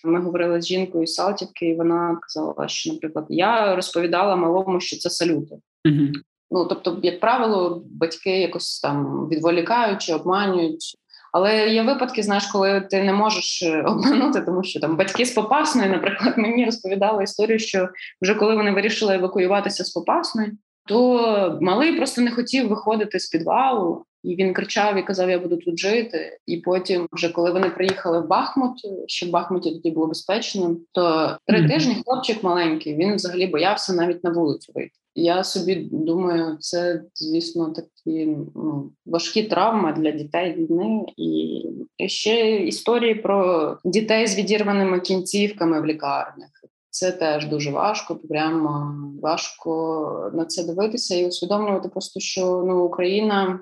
[0.05, 4.96] Ми говорили з жінкою з Салтівки, і вона казала, що, наприклад, я розповідала малому, що
[4.96, 5.57] це салюти.
[5.88, 6.12] mm
[6.53, 10.96] Ну тобто, як правило, батьки якось там відволікають чи обманюють.
[11.33, 15.31] Але є випадки, знаєш, коли ти не можеш е, обманути, тому що там батьки з
[15.31, 17.88] Попасної, наприклад, мені розповідали історію, що
[18.22, 20.53] вже коли вони вирішили евакуюватися з Попасної,
[20.87, 25.57] то малий просто не хотів виходити з підвалу, і він кричав і казав: Я буду
[25.57, 26.38] тут жити.
[26.47, 31.37] І потім, вже коли вони приїхали в Бахмут, що в Бахмуті тоді було безпечно, то
[31.47, 34.93] три тижні хлопчик маленький, він взагалі боявся навіть на вулицю вийти.
[35.14, 43.14] Я собі думаю, це звісно такі ну, важкі травми для дітей війни, і ще історії
[43.14, 46.51] про дітей з відірваними кінцівками в лікарнях.
[46.90, 53.61] Це теж дуже важко, прямо важко на це дивитися і усвідомлювати просто, що ну Україна.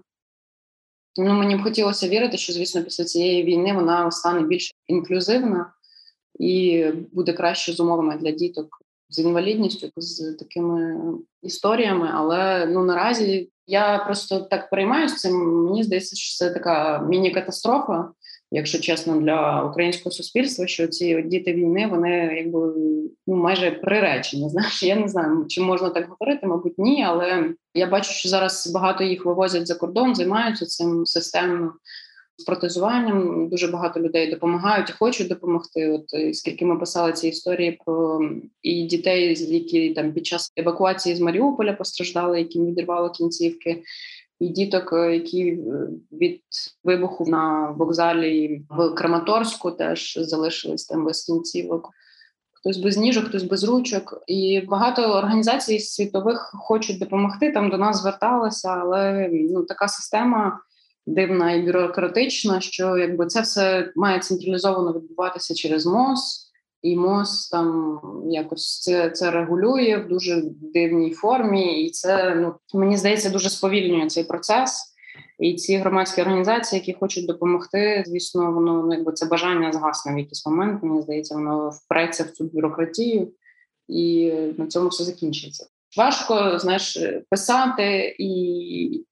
[1.17, 5.73] Ну, мені б хотілося вірити, що звісно після цієї війни вона стане більш інклюзивна
[6.39, 11.01] і буде краще з умовами для діток з інвалідністю, з такими
[11.43, 12.11] історіями.
[12.15, 15.65] Але ну наразі я просто так переймаюся цим.
[15.65, 18.11] Мені здається, що це така міні-катастрофа,
[18.51, 22.75] якщо чесно, для українського суспільства, що ці діти війни вони якби
[23.27, 24.49] ну майже приречені.
[24.51, 27.05] Знаєш, я не знаю, чи можна так говорити, мабуть, ні.
[27.09, 31.73] Але я бачу, що зараз багато їх вивозять за кордон, займаються цим системно.
[32.41, 35.91] З протезуванням дуже багато людей допомагають і хочуть допомогти.
[35.91, 38.21] От скільки ми писали ці історії про
[38.63, 43.83] і дітей, які там під час евакуації з Маріуполя постраждали, яким відірвало кінцівки,
[44.41, 45.61] і діток, е, які е,
[46.13, 46.41] від
[46.85, 51.91] вибуху на вокзалі в Краматорську теж залишились там без кінцівок.
[52.53, 57.53] Хтось без ніжок, хтось без ручок, і багато організацій світових хочуть допомогти.
[57.53, 60.61] Там до нас зверталися, але ну така система
[61.07, 66.48] дивна і бюрократична, що якби це все має централізовано відбуватися через МОЗ
[66.83, 70.43] і МОЗ там якось це це регулює в дуже
[70.75, 74.95] дивній формі, і це ну мені здається дуже сповільнює цей процес.
[75.39, 80.19] І ці громадські організації, які хочуть допомогти, звісно, воно ну, якби це бажання згасне в
[80.19, 80.83] якийсь момент.
[80.83, 83.33] Мені здається, воно впреться в цю бюрократію,
[83.89, 85.67] і на цьому все закінчиться.
[85.97, 86.99] Важко знаєш,
[87.31, 89.05] писати і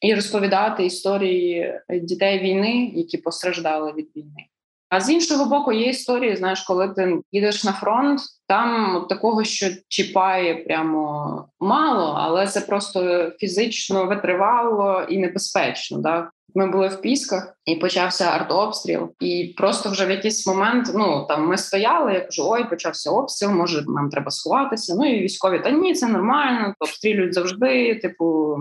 [0.00, 4.46] і розповідати історії дітей війни, які постраждали від війни.
[4.90, 9.66] А з іншого боку, є історії, знаєш, коли ти їдеш на фронт, там такого, що
[9.88, 15.98] чіпає прямо мало, але це просто фізично витривало і небезпечно.
[15.98, 16.30] Да?
[16.54, 19.08] Ми були в Пісках і почався артобстріл.
[19.20, 22.12] І просто вже в якийсь момент ну там ми стояли.
[22.12, 24.94] Я кажу, ой, почався обстріл, може нам треба сховатися.
[24.98, 27.94] Ну і військові та ні, це нормально, обстрілюють завжди.
[27.94, 28.56] Типу,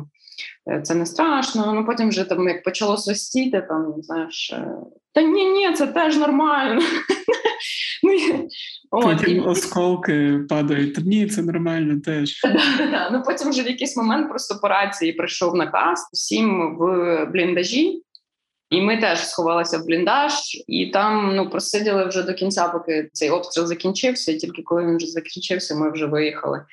[0.83, 1.73] це не страшно.
[1.73, 4.67] Ну потім вже там як почало свистіти, там знаєш, е,
[5.13, 6.81] та ні, ні, це теж нормально.
[8.91, 10.95] Ну, потім осколки падають.
[10.95, 12.41] Та ні, це нормально теж.
[13.11, 18.03] Ну потім вже в якийсь момент просто по рації прийшов наказ всім в бліндажі.
[18.69, 20.33] І ми теж сховалися в бліндаж,
[20.67, 24.31] і там ну просиділи вже до кінця, поки цей обстріл закінчився.
[24.31, 26.65] І тільки коли він вже закінчився, ми вже виїхали.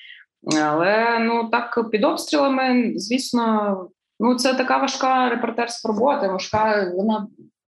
[0.54, 3.76] Але ну так під обстрілами, звісно,
[4.20, 6.28] ну це така важка репортерська робота.
[6.28, 7.26] Важка вона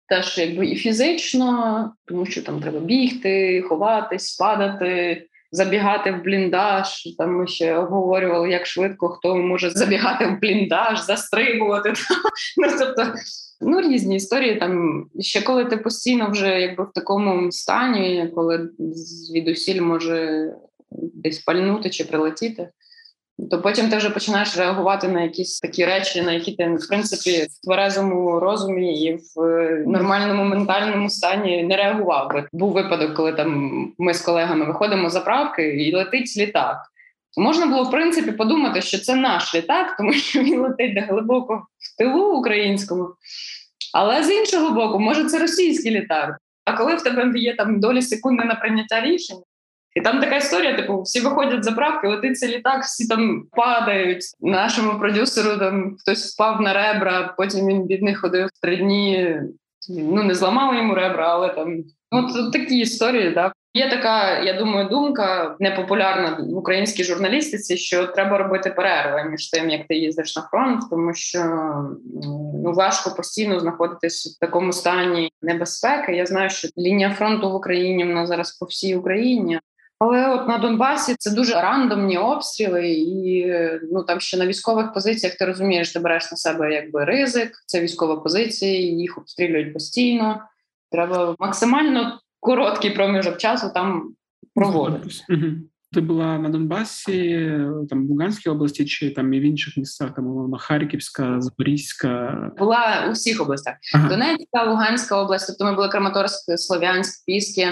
[0.09, 5.23] теж якби і фізично, тому що там треба бігти, ховатись, падати.
[5.51, 11.93] Забігати в бліндаж, там ми ще обговорювали, як швидко хто може забігати в бліндаж, застрибувати.
[12.57, 13.15] Ну тобто,
[13.61, 14.57] ну різні історії.
[14.57, 20.51] Там ще коли ти постійно вже якби в такому стані, коли звідусіль може
[20.91, 22.69] десь пальнути чи прилетіти,
[23.51, 27.47] то потім ти вже починаєш реагувати на якісь такі речі, на які ти в принципі
[27.51, 29.41] в тверезому розумі і в
[29.87, 32.31] нормальному ментальному стані не реагував.
[32.31, 32.49] би.
[32.53, 36.77] Був випадок, коли там ми з колегами виходимо з заправки і летить літак.
[37.37, 41.99] Можна було в принципі подумати, що це наш літак, тому що він летить глибоко в
[41.99, 43.09] тилу українському.
[43.95, 46.39] Але з іншого боку, може це російський літак.
[46.65, 49.39] А коли в тебе є там долі секунди на прийняття рішень,
[49.97, 54.25] і там така історія: типу, всі виходять з заправки, летиться літак, всі там падають.
[54.41, 59.37] Нашому продюсеру там хтось впав на ребра, потім він бідний ходив три дні.
[59.89, 63.31] Ну не зламали йому ребра, але там от такі історії.
[63.31, 63.53] Да.
[63.75, 69.71] Є така, я думаю, думка непопулярна в українській журналістиці, що треба робити перерви між тим,
[69.71, 71.39] як ти їздиш на фронт, тому що
[72.65, 76.13] ну важко постійно знаходитись в такому стані небезпеки.
[76.13, 79.61] Я знаю, що лінія фронту в Україні вона зараз по всій Україні.
[79.99, 83.47] Але от на Донбасі це дуже рандомні обстріли, і
[83.93, 87.53] ну там ще на військових позиціях ти розумієш, ти береш на себе якби ризик.
[87.67, 90.41] Це військова позиція, їх обстрілюють постійно.
[90.91, 94.15] Треба максимально короткий проміжок часу там
[94.55, 95.09] проводити.
[95.93, 97.51] Ти була на Донбасі,
[97.91, 103.07] там в Луганській області, чи там і в інших містах, там умовно Харківська, Запорізька була
[103.09, 103.75] у всіх областях.
[103.95, 104.09] Ага.
[104.09, 107.69] Донецька, Луганська область, тобто ми були Краматорськ, Слов'янськ, Піски.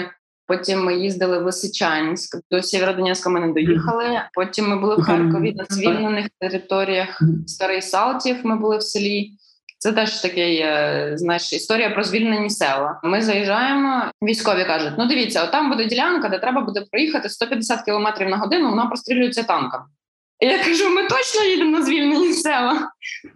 [0.47, 4.21] Потім ми їздили в Лисичанськ, до Сєвєродонецька ми не доїхали.
[4.33, 8.35] Потім ми були в Харкові на звільнених територіях Старий Салтів.
[8.43, 9.31] Ми були в селі.
[9.77, 10.65] Це теж такий,
[11.17, 12.99] знаєш, історія про звільнені села.
[13.03, 14.11] Ми заїжджаємо.
[14.23, 18.37] Військові кажуть: ну дивіться, от там буде ділянка, де треба буде проїхати 150 км на
[18.37, 18.69] годину.
[18.69, 19.81] Вона прострілюється танком.
[20.39, 22.73] І я кажу: ми точно їдемо на звільнені села.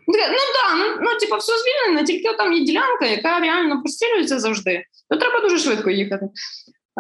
[0.07, 4.83] Ну да, ну ну типу, все звільнено, тільки там є ділянка, яка реально прострілюється завжди.
[5.09, 6.25] То треба дуже швидко їхати.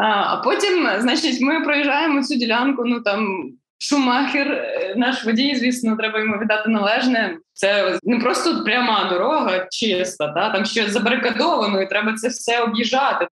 [0.01, 2.83] А потім, значить, ми проїжджаємо цю ділянку.
[2.85, 7.37] Ну там Шумахер, е, наш водій, звісно, треба йому віддати належне.
[7.53, 13.27] Це не просто пряма дорога, чиста, та там щось забарикадовано, і треба це все об'їжджати.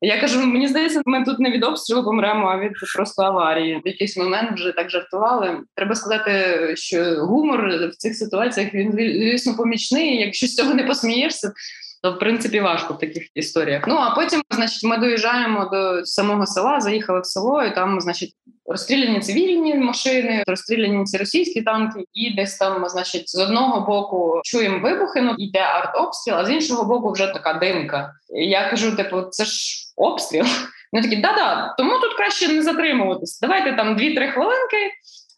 [0.00, 3.80] Я кажу: мені здається, ми тут не від обстрілу помремо, а від просто аварії.
[3.84, 5.60] В якийсь момент вже так жартували.
[5.74, 6.32] Треба сказати,
[6.76, 10.20] що гумор в цих ситуаціях він звісно помічний.
[10.20, 11.52] Якщо з цього не посмієшся,
[12.02, 13.84] то в принципі важко в таких історіях.
[13.86, 18.34] Ну а потім, значить, ми доїжджаємо до самого села, заїхали в село, і там, значить,
[18.66, 24.78] розстріляні цивільні машини, розстріляні ці російські танки, і десь там, значить, з одного боку чуємо
[24.78, 28.12] вибухи, ну йде артобстріл, а з іншого боку, вже така димка.
[28.36, 30.44] І Я кажу: типу, це ж обстріл.
[30.92, 33.40] Вони такі, да-да, тому тут краще не затримуватись.
[33.40, 34.90] Давайте там 2-3 хвилинки.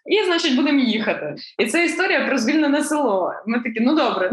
[0.07, 1.35] І, значить, будемо їхати.
[1.59, 3.33] І це історія про звільнене село.
[3.47, 4.31] Ми такі, ну добре,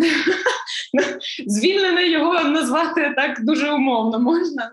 [1.47, 4.71] звільнене його назвати так дуже умовно можна.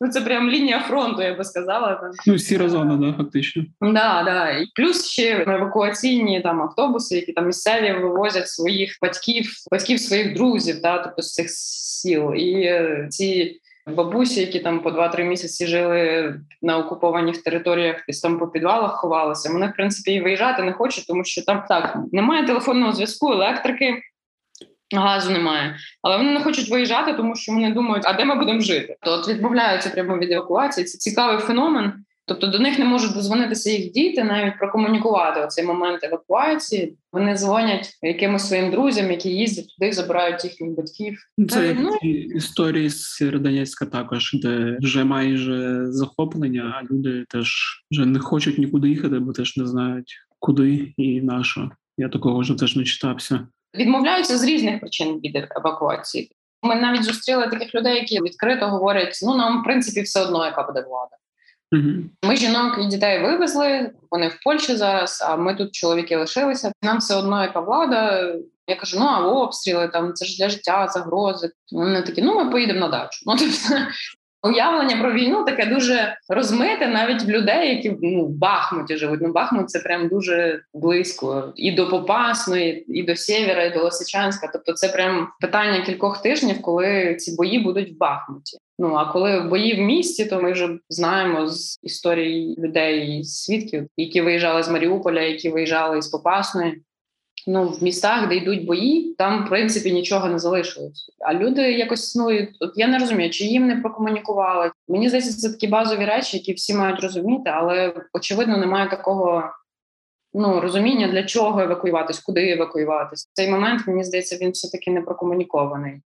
[0.00, 2.12] Ну це прям лінія фронту, я би сказала.
[2.26, 3.64] Ну, сіра зона, да, фактично.
[3.80, 4.50] Да, да.
[4.50, 10.80] І плюс ще евакуаційні там автобуси, які там місцеві вивозять своїх батьків, батьків своїх друзів,
[10.82, 12.34] да, тобто з цих сіл.
[12.34, 13.60] І е, ці
[13.94, 19.52] бабусі, які там по 2-3 місяці жили на окупованих територіях, десь там по підвалах ховалися.
[19.52, 24.02] Вони в принципі і виїжджати не хочуть, тому що там так немає телефонного зв'язку, електрики.
[24.96, 25.76] газу немає.
[26.02, 28.96] Але вони не хочуть виїжджати, тому що вони думають, а де ми будемо жити?
[29.02, 30.84] То от відмовляються прямо від евакуації.
[30.84, 32.04] Це цікавий феномен.
[32.28, 36.96] Тобто до них не можуть дозвонитися їх діти, навіть прокомунікувати оцей момент евакуації.
[37.12, 41.18] Вони дзвонять якимось своїм друзям, які їздять туди, забирають їхніх батьків.
[41.48, 47.48] Це як ну, історії з Сєвєродонецька також, де вже майже захоплення, а люди теж
[47.90, 51.70] вже не хочуть нікуди їхати, бо теж не знають куди і на що.
[51.98, 53.48] Я такого вже теж не читався.
[53.74, 56.30] Відмовляються з різних причин від евакуації.
[56.62, 60.62] Ми навіть зустріли таких людей, які відкрито говорять: ну нам в принципі все одно, яка
[60.62, 61.16] буде влада.
[61.72, 61.90] Угу.
[62.24, 63.90] Ми жінок і дітей вивезли.
[64.10, 65.24] Вони в Польщі зараз.
[65.28, 66.72] А ми тут чоловіки лишилися.
[66.82, 68.34] Нам все одно, яка влада.
[68.66, 71.50] Я кажу: ну а обстріли там це ж для життя, загрози.
[71.72, 73.22] Вони такі, ну ми поїдемо на дачу.
[73.26, 73.84] Ну тобто
[74.42, 79.20] Уявлення про війну таке дуже розмите навіть в людей, які ну, в Бахмуті живуть.
[79.22, 84.50] Ну, Бахмут це прям дуже близько і до Попасної, і до Сєвєра, і до Лисичанська.
[84.52, 88.58] Тобто, це прям питання кількох тижнів, коли ці бої будуть в Бахмуті.
[88.78, 94.20] Ну а коли бої в місті, то ми вже знаємо з історії людей, свідків, які
[94.20, 96.82] виїжджали з Маріуполя, які виїжджали з Попасної
[97.48, 101.10] ну в містах, де йдуть бої, там в принципі нічого не залишилось.
[101.20, 104.70] А люди якось ну от я не розумію, чи їм не прокомунікували.
[104.88, 109.44] Мені здається, це такі базові речі, які всі мають розуміти, але очевидно немає такого.
[110.34, 113.30] Ну, розуміння для чого евакуюватись, куди евакуюватись.
[113.32, 116.00] Цей момент мені здається, він все таки не прокомунікований.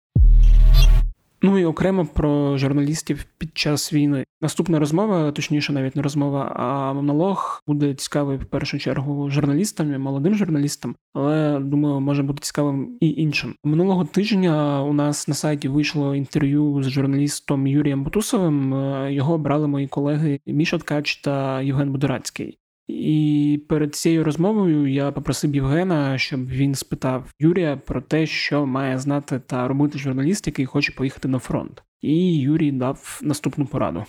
[1.45, 4.24] Ну і окремо про журналістів під час війни.
[4.40, 9.99] Наступна розмова, точніше, навіть не розмова, а монолог буде цікавий в першу чергу журналістам, і
[9.99, 13.55] молодим журналістам, але думаю, може бути цікавим і іншим.
[13.64, 18.74] Минулого тижня у нас на сайті вийшло інтерв'ю з журналістом Юрієм Бутусовим.
[19.09, 22.59] Його брали мої колеги Міша Ткач та Євген Будорацький.
[22.89, 28.99] І перед цією розмовою я попросив Євгена, щоб він спитав Юрія про те, що має
[28.99, 31.83] знати та робити журналіст, який хоче поїхати на фронт.
[32.01, 34.05] І Юрій дав наступну пораду.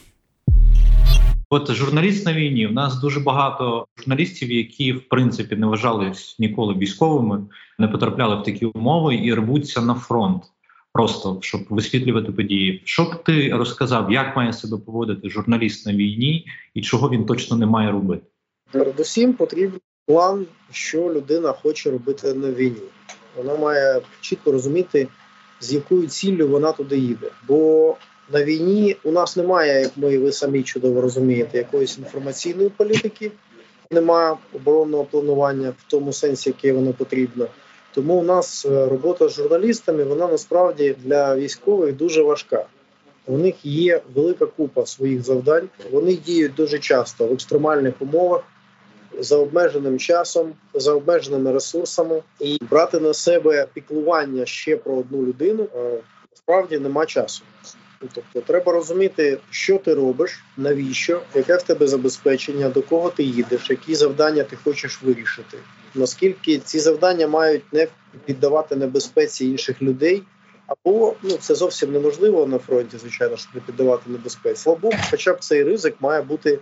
[1.49, 2.67] От журналіст на війні.
[2.67, 7.45] У нас дуже багато журналістів, які в принципі не вважались ніколи військовими,
[7.79, 10.43] не потрапляли в такі умови і рвуться на фронт,
[10.93, 12.81] просто щоб висвітлювати події.
[12.85, 17.57] Що б ти розказав, як має себе поводити журналіст на війні і чого він точно
[17.57, 18.25] не має робити?
[18.73, 22.87] Передусім потрібен план, що людина хоче робити на війні.
[23.37, 25.07] Вона має чітко розуміти,
[25.61, 27.29] з якою ціллю вона туди їде.
[27.47, 27.95] Бо
[28.31, 33.31] на війні у нас немає, як ми ви самі чудово розумієте, якоїсь інформаційної політики,
[33.91, 37.47] немає оборонного планування в тому сенсі, яке воно потрібно.
[37.93, 42.65] Тому у нас е, робота з журналістами вона насправді для військових дуже важка.
[43.25, 45.69] У них є велика купа своїх завдань.
[45.91, 48.43] Вони діють дуже часто в екстремальних умовах
[49.19, 55.67] за обмеженим часом, за обмеженими ресурсами, і брати на себе піклування ще про одну людину
[55.75, 55.99] е,
[56.31, 57.43] насправді нема часу.
[58.13, 63.69] Тобто, треба розуміти, що ти робиш, навіщо, яке в тебе забезпечення, до кого ти їдеш,
[63.69, 65.57] які завдання ти хочеш вирішити.
[65.95, 67.87] Наскільки ці завдання мають не
[68.25, 70.23] піддавати небезпеці інших людей,
[70.67, 74.69] або ну це зовсім неможливо на фронті, звичайно, щоб не піддавати небезпеці.
[74.69, 76.59] Або, хоча б цей ризик має бути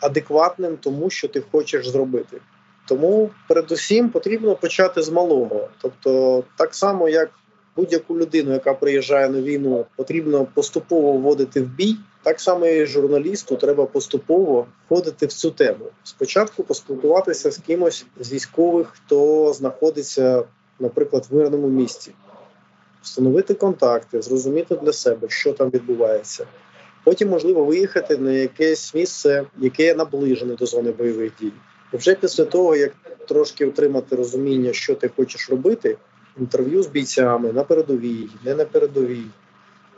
[0.00, 2.40] адекватним тому, що ти хочеш зробити.
[2.88, 5.68] Тому, передусім, потрібно почати з малого.
[5.80, 7.30] Тобто, так само, як
[7.76, 11.96] будь-яку людину, яка приїжджає на війну, потрібно поступово вводити в бій.
[12.22, 15.84] Так само і журналісту треба поступово входити в цю тему.
[16.04, 20.44] Спочатку поспілкуватися з кимось з військових, хто знаходиться,
[20.80, 22.12] наприклад, в мирному місці,
[23.02, 26.46] встановити контакти, зрозуміти для себе, що там відбувається.
[27.04, 31.52] Потім можливо виїхати на якесь місце, яке наближене до зони бойових дій.
[31.92, 32.92] І вже після того, як
[33.28, 35.96] трошки отримати розуміння, що ти хочеш робити,
[36.38, 39.24] інтерв'ю з бійцями на передовій, не на передовій,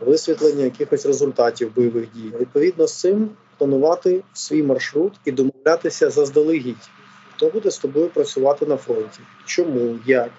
[0.01, 2.33] висвітлення якихось результатів бойових дій.
[2.41, 6.91] Відповідно з цим планувати свій маршрут і домовлятися заздалегідь,
[7.37, 10.31] хто буде з тобою працювати на фронті, чому, як,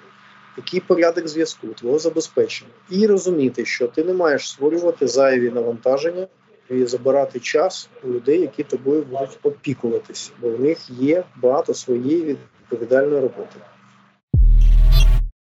[0.58, 6.28] який порядок зв'язку, твого забезпечення, і розуміти, що ти не маєш створювати зайві навантаження
[6.72, 12.24] і забирати час у людей, які тобою будуть опікуватись, бо в них є багато своєї
[12.24, 13.60] відповідальної роботи.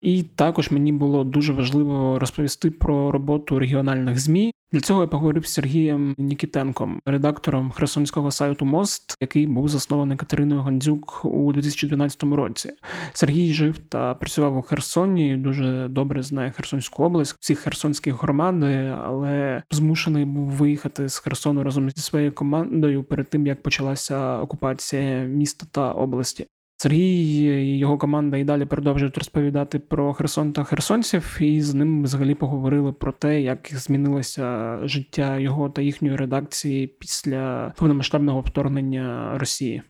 [0.02, 4.54] І також мені було дуже важливо розповісти про роботу регіональних змі.
[4.72, 10.62] Для цього я поговорив з Сергієм Нікітенком, редактором херсонського сайту Мост, який був заснований Катериною
[10.62, 12.72] Гандзюк у 2012 році.
[13.14, 15.38] Сергій жив та працював у Херсоні.
[15.38, 21.90] Дуже добре знає Херсонську область, всі херсонські громади, але змушений був виїхати з Херсону разом
[21.90, 26.48] зі своєю командою перед тим як почалася окупація міста та області.
[26.82, 32.04] Сергій і його команда і далі продовжують розповідати про Херсон та херсонців, і з ним
[32.04, 39.82] взагалі поговорили про те, як змінилося життя його та їхньої редакції після повномасштабного вторгнення Росії.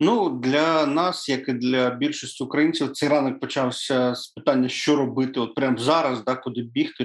[0.00, 5.40] Ну для нас, як і для більшості українців, цей ранок почався з питання, що робити,
[5.40, 7.04] от прямо зараз, да, куди бігти.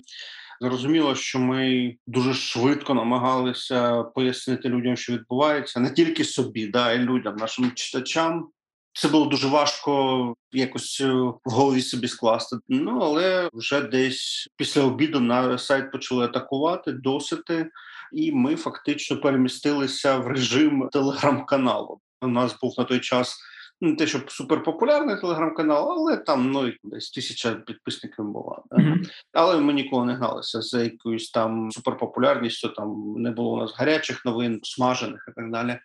[0.63, 6.99] Зрозуміло, що ми дуже швидко намагалися пояснити людям, що відбувається, не тільки собі, да, і
[6.99, 8.49] людям, нашим читачам.
[8.93, 12.55] Це було дуже важко якось е, в голові собі скласти.
[12.69, 17.69] Ну але вже десь після обіду на сайт почали атакувати, досити,
[18.13, 21.99] і ми фактично перемістилися в режим телеграм-каналу.
[22.21, 23.37] У нас був на той час
[23.81, 28.61] не те, щоб суперпопулярний телеграм-канал, але там ну десь тисяча підписників була.
[28.71, 28.77] Да?
[28.77, 29.09] Mm-hmm.
[29.33, 32.69] Але ми ніколи не гналися за якоюсь там суперпопулярністю.
[32.69, 35.79] Там не було у нас гарячих новин, смажених і так далі.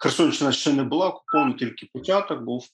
[0.00, 2.66] Херсонщина ще не була окупована, тільки початок був.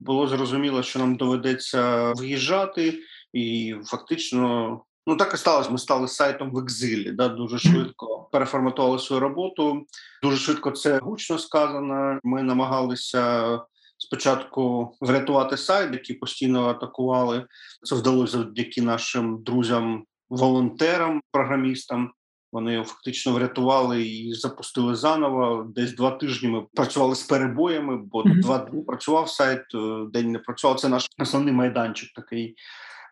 [0.00, 2.98] Було зрозуміло, що нам доведеться виїжджати,
[3.32, 5.70] і фактично, ну так і сталося.
[5.70, 7.12] Ми стали сайтом в екзилі.
[7.12, 9.86] Да, Дуже швидко переформатували свою роботу.
[10.22, 12.20] Дуже швидко це гучно сказано.
[12.24, 13.52] Ми намагалися
[13.98, 17.46] спочатку врятувати сайт, який постійно атакували.
[17.82, 22.12] Це вдалося завдяки нашим друзям, волонтерам, програмістам.
[22.52, 25.66] Вони його фактично врятували і запустили заново.
[25.74, 28.40] Десь два тижні ми працювали з перебоями, бо mm-hmm.
[28.40, 30.80] два дні працював сайт, е, день не працював.
[30.80, 32.54] Це наш основний майданчик такий.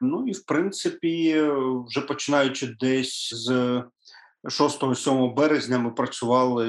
[0.01, 1.45] Ну і в принципі,
[1.89, 3.83] вже починаючи десь з
[4.45, 6.67] 6-7 березня, ми працювали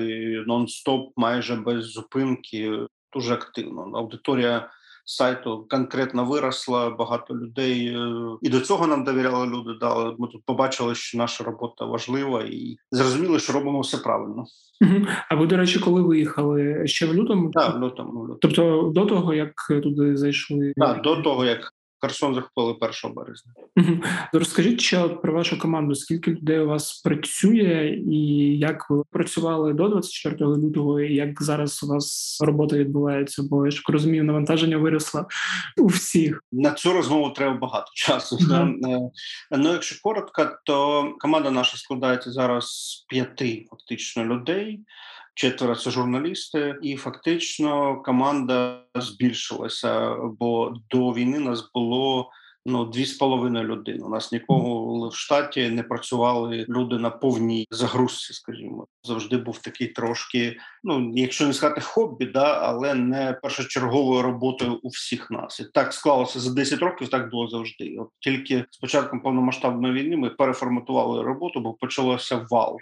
[0.47, 3.81] нон-стоп, майже без зупинки дуже активно.
[3.81, 4.69] Аудиторія
[5.05, 8.09] сайту конкретно виросла, багато людей е,
[8.41, 9.73] і до цього нам довіряли люди.
[9.79, 14.45] Да, ми тут побачили, що наша робота важлива, і зрозуміли, що робимо все правильно.
[15.29, 17.51] А ви, до речі, коли виїхали ще в лютому?
[17.51, 18.11] Так, в лютому.
[18.11, 18.37] В лютому.
[18.41, 19.53] Тобто до того, як
[19.83, 20.73] туди зайшли?
[20.77, 23.51] Так, до того як Херсон захопили 1 березня.
[24.33, 25.95] Розкажіть ще про вашу команду.
[25.95, 28.17] Скільки людей у вас працює, і
[28.57, 33.43] як ви працювали до 24 лютого, і як зараз у вас робота відбувається?
[33.43, 35.25] Бо я ж розумію, навантаження виросло
[35.77, 36.43] у всіх.
[36.51, 38.37] На цю розмову треба багато часу.
[38.37, 39.09] Mm-hmm.
[39.51, 44.79] Ну, якщо коротко, то команда наша складається зараз з п'яти фактично людей
[45.37, 50.15] четверо це журналісти, і фактично команда збільшилася.
[50.39, 52.31] Бо до війни нас було
[52.67, 54.03] ну дві з половиною людини.
[54.03, 58.33] У нас нікого в штаті не працювали люди на повній загрузці.
[58.33, 60.57] Скажімо, завжди був такий трошки.
[60.83, 65.59] Ну якщо не сказати хобі, да але не першочерговою роботою у всіх нас.
[65.59, 67.09] І так склалося за 10 років.
[67.09, 67.97] Так було завжди.
[67.99, 72.77] От тільки з початком повномасштабної війни ми переформатували роботу, бо почалося вал.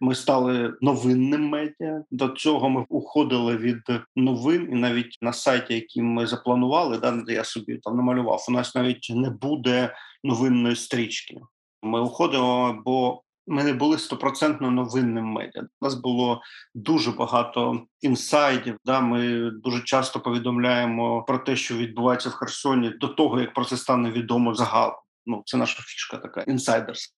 [0.00, 2.02] Ми стали новинним медіа.
[2.10, 3.82] До цього ми уходили від
[4.16, 8.46] новин, і навіть на сайті, який ми запланували, да я собі там намалював.
[8.48, 9.94] У нас навіть не буде
[10.24, 11.36] новинної стрічки.
[11.82, 15.62] Ми уходимо, бо ми не були стопроцентно новинним медіа.
[15.80, 16.40] У нас було
[16.74, 18.76] дуже багато інсайдів.
[18.84, 23.64] Да, Ми дуже часто повідомляємо про те, що відбувається в Херсоні, до того як про
[23.64, 24.96] це стане відомо загалом.
[25.26, 27.14] Ну це наша фішка, така інсайдерська.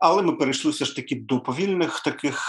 [0.00, 2.44] Але ми перейшли все ж таки до повільних таких,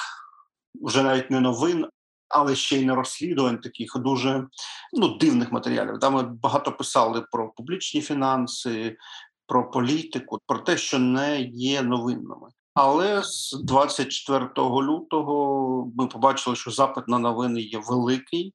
[0.82, 1.88] вже навіть не новин,
[2.30, 4.48] але ще й не розслідувань таких дуже
[4.94, 6.00] ну, дивних матеріалів.
[6.00, 8.98] Там ми багато писали про публічні фінанси,
[9.48, 12.48] про політику, про те, що не є новинними.
[12.74, 18.54] Але з 24 лютого ми побачили, що запит на новини є великий.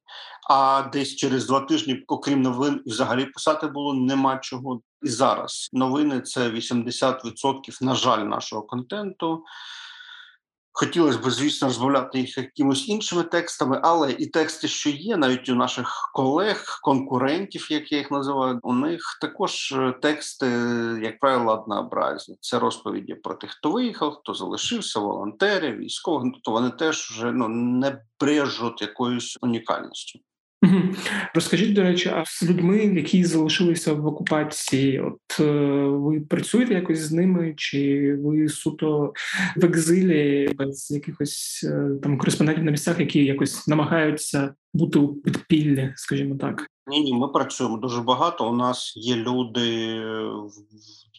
[0.49, 4.81] А десь через два тижні, окрім новин, взагалі писати було нема чого.
[5.03, 9.43] І зараз новини це 80% на жаль нашого контенту.
[10.79, 15.55] Хотілося б, звісно, розмовляти їх якимось іншими текстами, але і тексти, що є, навіть у
[15.55, 20.47] наших колег, конкурентів, як я їх називаю, у них також е, тексти,
[21.03, 22.37] як правило, однообразні.
[22.41, 26.23] Це розповіді про тих, хто виїхав, хто залишився, волонтерів, військових.
[26.23, 30.19] Ну, тобто вони теж вже ну не брежуть якоюсь унікальністю.
[31.33, 35.43] Розкажіть, до речі, а з людьми, які залишилися в окупації, от е,
[35.87, 39.13] ви працюєте якось з ними, чи ви суто
[39.55, 45.93] в екзилі без якихось е, там кореспондентів на місцях, які якось намагаються бути у підпіллі,
[45.95, 46.67] скажімо так?
[46.87, 48.49] Ні, ні, ми працюємо дуже багато.
[48.49, 49.99] У нас є люди
[50.29, 50.51] в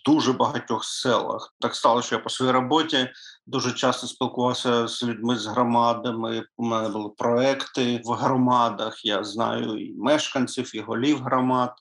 [0.07, 1.55] дуже багатьох селах.
[1.61, 3.09] Так стало, що я по своїй роботі
[3.47, 6.45] дуже часто спілкувався з людьми з громадами.
[6.57, 9.05] У мене були проекти в громадах.
[9.05, 11.73] Я знаю і мешканців, і голів громад.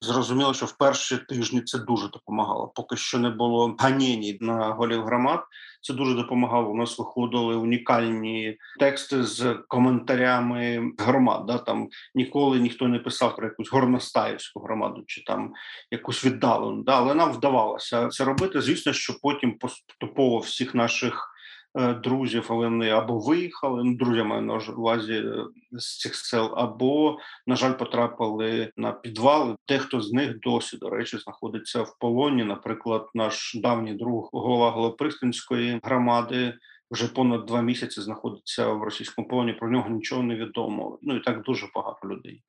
[0.00, 2.72] Зрозуміло, що в перші тижні це дуже допомагало.
[2.74, 5.44] Поки що не було ганєній на голів громад.
[5.80, 6.70] Це дуже допомагало.
[6.70, 11.46] У нас виходили унікальні тексти з коментарями громад.
[11.46, 11.58] Да?
[11.58, 15.52] Там ніколи ніхто не писав про якусь горностаївську громаду чи там
[15.90, 16.82] якусь віддалену.
[16.82, 16.96] Да?
[16.96, 18.60] Але нам вдавалося це робити.
[18.60, 21.32] Звісно, що потім поступово всіх наших.
[21.78, 26.54] Е, друзів, але вони або виїхали, ну друзі маю на увазі е, з цих сел,
[26.56, 29.56] або, на жаль, потрапили на підвали.
[29.68, 32.44] Дехто з них досі, до речі, знаходиться в полоні.
[32.44, 36.54] Наприклад, наш давній друг голова Голопристинської громади.
[36.90, 39.52] Вже понад два місяці знаходиться в російському полоні.
[39.52, 40.98] Про нього нічого не відомо.
[41.02, 42.42] Ну і так дуже багато людей.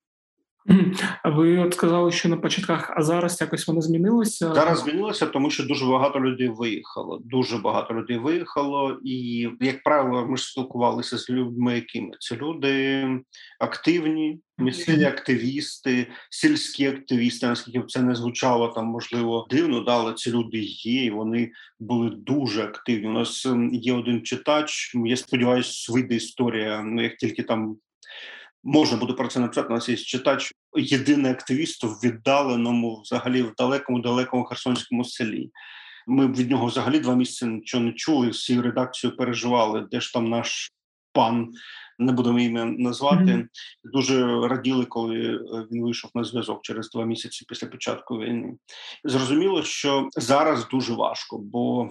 [1.25, 4.53] Ви от сказали, що на початках, а зараз якось воно змінилося?
[4.53, 7.21] Зараз змінилося, тому що дуже багато людей виїхало.
[7.23, 13.07] Дуже багато людей виїхало, і як правило, ми ж спілкувалися з людьми, якими це люди
[13.59, 17.47] активні, місцеві активісти, сільські активісти.
[17.47, 21.05] Наскільки це не звучало там, можливо, дивно, да, але ці люди є.
[21.05, 23.07] і Вони були дуже активні.
[23.07, 24.91] У нас є один читач.
[25.05, 26.81] Я сподіваюся, вийде історія.
[26.85, 27.77] Ну як тільки там
[28.63, 29.67] можна буде про це написати.
[29.67, 35.51] У нас є читач, єдиний активіст в віддаленому, взагалі в далекому, далекому херсонському селі.
[36.07, 38.29] Ми від нього взагалі два місяці нічого не чули.
[38.29, 40.71] Всі редакцію переживали, де ж там наш
[41.13, 41.53] пан.
[41.99, 43.23] Не будемо ім'я назвати.
[43.23, 43.47] Mm-hmm.
[43.83, 45.39] Дуже раділи, коли е,
[45.71, 48.53] він вийшов на зв'язок через два місяці після початку війни.
[49.03, 51.89] Зрозуміло, що зараз дуже важко, бо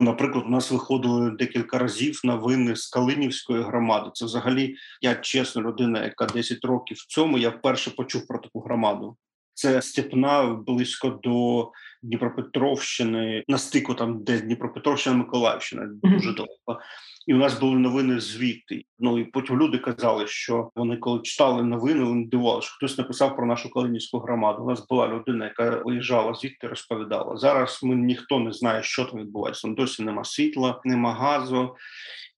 [0.00, 4.10] Наприклад, у нас виходили декілька разів новини з Калинівської громади.
[4.14, 8.60] Це взагалі я чесна людина, яка 10 років в цьому я вперше почув про таку
[8.60, 9.16] громаду.
[9.54, 11.70] Це Степна близько до
[12.08, 16.82] Дніпропетровщини, на стику там, де Дніпропетровщина, Миколаївщина, дуже далеко.
[17.26, 18.84] І у нас були новини звідти.
[18.98, 23.36] Ну і потім люди казали, що вони, коли читали новини, вони дивувалися, що хтось написав
[23.36, 24.62] про нашу Калинівську громаду.
[24.62, 27.36] У нас була людина, яка виїжджала звідти, розповідала.
[27.36, 29.62] Зараз ми ніхто не знає, що там відбувається.
[29.62, 31.74] Там досі нема світла, нема газу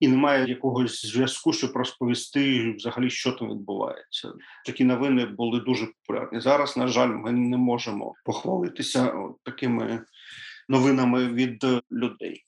[0.00, 4.32] і немає якогось зв'язку, щоб розповісти взагалі, що там відбувається.
[4.66, 6.40] Такі новини були дуже популярні.
[6.40, 9.12] Зараз, на жаль, ми не можемо похвалитися
[9.60, 10.00] такими
[10.68, 12.44] новинами від людей.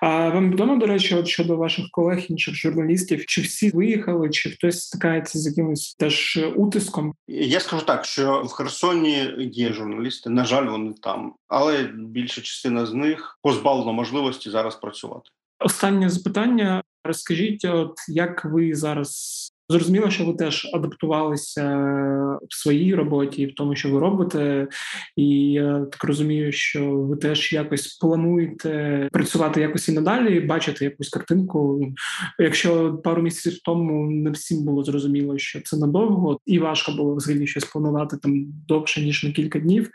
[0.00, 4.50] А вам відомо, до речі, от щодо ваших колег, інших журналістів, чи всі виїхали, чи
[4.50, 7.14] хтось стикається з якимось теж утиском?
[7.28, 10.30] Я скажу так, що в Херсоні є журналісти.
[10.30, 15.30] На жаль, вони там, але більша частина з них позбавлена можливості зараз працювати.
[15.58, 16.82] Останнє запитання.
[17.04, 21.62] Розкажіть, от як ви зараз Зрозуміло, що ви теж адаптувалися
[22.48, 24.68] в своїй роботі, в тому, що ви робите,
[25.16, 31.08] і я так розумію, що ви теж якось плануєте працювати якось і надалі, бачити якусь
[31.08, 31.86] картинку.
[32.38, 37.46] Якщо пару місяців тому не всім було зрозуміло, що це надовго, і важко було взагалі
[37.46, 39.90] щось планувати там довше ніж на кілька днів,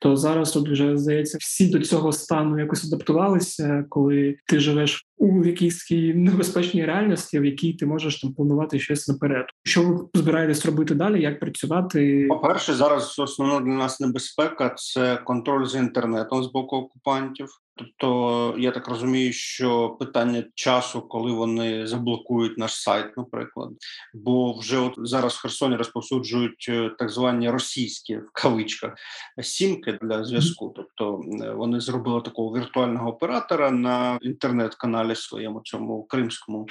[0.00, 5.44] то зараз тут вже здається всі до цього стану якось адаптувалися, коли ти живеш у
[5.44, 9.46] якійсь небезпечній реальності, в якій ти можеш там планувати щось наперед.
[9.64, 11.22] Що ви збираєтесь робити далі?
[11.22, 12.26] Як працювати?
[12.28, 17.48] По перше, зараз основна для нас небезпека це контроль за інтернетом з боку окупантів.
[17.82, 23.70] Тобто, я так розумію, що питання часу, коли вони заблокують наш сайт, наприклад,
[24.14, 28.94] бо вже от зараз в Херсоні розповсюджують е, так звані російські в кавичках
[29.42, 30.72] сімки для зв'язку.
[30.76, 31.20] Тобто
[31.56, 36.66] вони зробили такого віртуального оператора на інтернет-каналі своєму цьому кримському,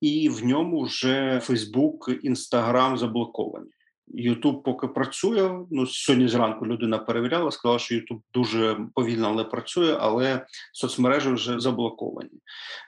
[0.00, 3.70] і в ньому вже Фейсбук, Інстаграм заблоковані.
[4.08, 5.66] Ютуб поки працює.
[5.70, 11.60] Ну сьогодні зранку людина перевіряла, сказала, що Ютуб дуже повільно але працює, але соцмережі вже
[11.60, 12.30] заблоковані.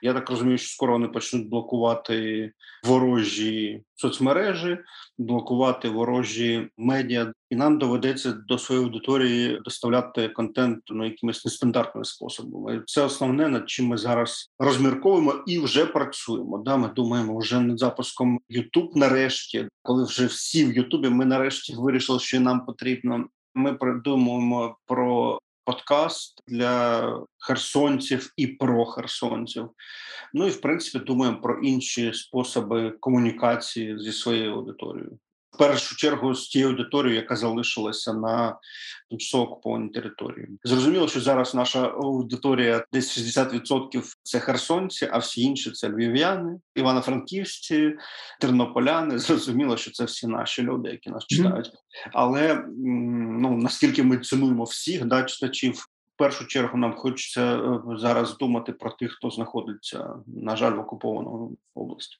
[0.01, 2.51] Я так розумію, що скоро вони почнуть блокувати
[2.83, 4.77] ворожі соцмережі,
[5.17, 12.83] блокувати ворожі медіа, і нам доведеться до своєї аудиторії доставляти контент ну якимись нестандартними способами.
[12.85, 16.57] Це основне над чим ми зараз розмірковуємо і вже працюємо.
[16.57, 21.09] Да, ми думаємо вже над запуском YouTube нарешті, коли вже всі в Ютубі.
[21.09, 23.25] Ми нарешті вирішили, що нам потрібно.
[23.55, 27.03] Ми придумуємо про подкаст для
[27.37, 29.69] херсонців і про херсонців.
[30.33, 35.19] Ну і в принципі думаємо про інші способи комунікації зі своєю аудиторією
[35.57, 38.57] в першу чергу з тією аудиторією, яка залишилася на
[39.09, 40.47] тимчасово окупованій території.
[40.63, 47.93] Зрозуміло, що зараз наша аудиторія десь 60%– це херсонці, а всі інші це львів'яни, івано-франківські,
[48.39, 49.19] тернополяни.
[49.19, 51.71] Зрозуміло, що це всі наші люди, які нас читають.
[52.13, 55.73] Але ну наскільки ми цінуємо всіх да, читачів.
[56.15, 60.79] В першу чергу нам хочеться е, зараз думати про тих, хто знаходиться на жаль в
[60.79, 62.17] окупованому області.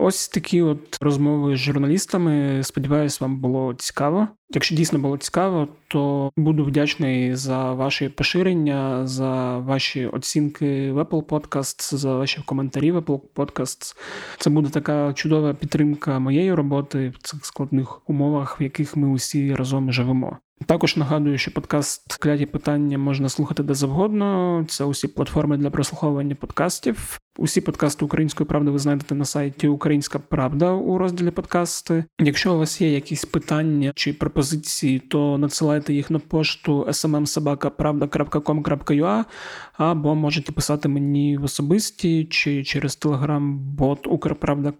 [0.00, 2.62] Ось такі от розмови з журналістами.
[2.62, 4.28] Сподіваюсь, вам було цікаво.
[4.50, 11.24] Якщо дійсно було цікаво, то буду вдячний за ваші поширення, за ваші оцінки в Apple
[11.24, 13.96] Podcasts, за ваші коментарі в Apple Podcasts.
[14.38, 19.54] Це буде така чудова підтримка моєї роботи в цих складних умовах, в яких ми усі
[19.54, 20.38] разом живемо.
[20.66, 24.64] Також нагадую, що подкаст кляті питання можна слухати де завгодно.
[24.68, 27.20] Це усі платформи для прослуховування подкастів.
[27.38, 32.04] Усі подкасти Української правди ви знайдете на сайті Українська Правда у розділі подкасти.
[32.20, 39.24] Якщо у вас є якісь питання чи пропозиції, то надсилайте їх на пошту smmsobaka.pravda.com.ua
[39.72, 44.72] або можете писати мені в особисті чи через телеграм-бот Укрправда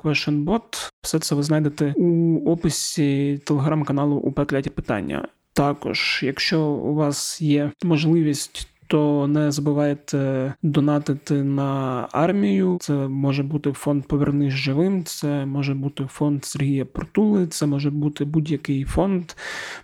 [0.45, 0.93] Bot.
[1.03, 4.33] Все це ви знайдете у описі телеграм-каналу у
[4.70, 5.29] питання.
[5.59, 12.78] Також, якщо у вас є можливість то не забувайте донатити на армію.
[12.80, 18.24] Це може бути фонд Повернись живим, це може бути фонд Сергія Портули, це може бути
[18.24, 19.24] будь-який фонд.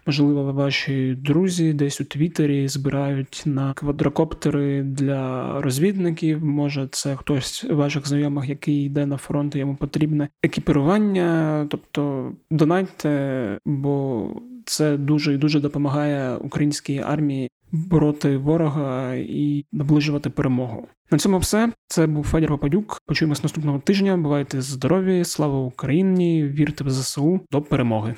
[0.06, 6.44] Можливо, ваші друзі десь у Твіттері збирають на квадрокоптери для розвідників.
[6.44, 11.66] Може, це хтось ваших знайомих, який йде на фронт, йому потрібне екіпірування.
[11.70, 14.26] Тобто донайте, бо
[14.64, 20.86] це дуже і дуже допомагає українській армії бороти ворога і наближувати перемогу.
[21.10, 21.72] На цьому все.
[21.86, 23.02] Це був Федір Попадюк.
[23.06, 24.16] Почуємось наступного тижня.
[24.16, 25.24] Бувайте здорові!
[25.24, 26.44] Слава Україні!
[26.44, 27.40] Вірте в ЗСУ!
[27.50, 28.14] До перемоги!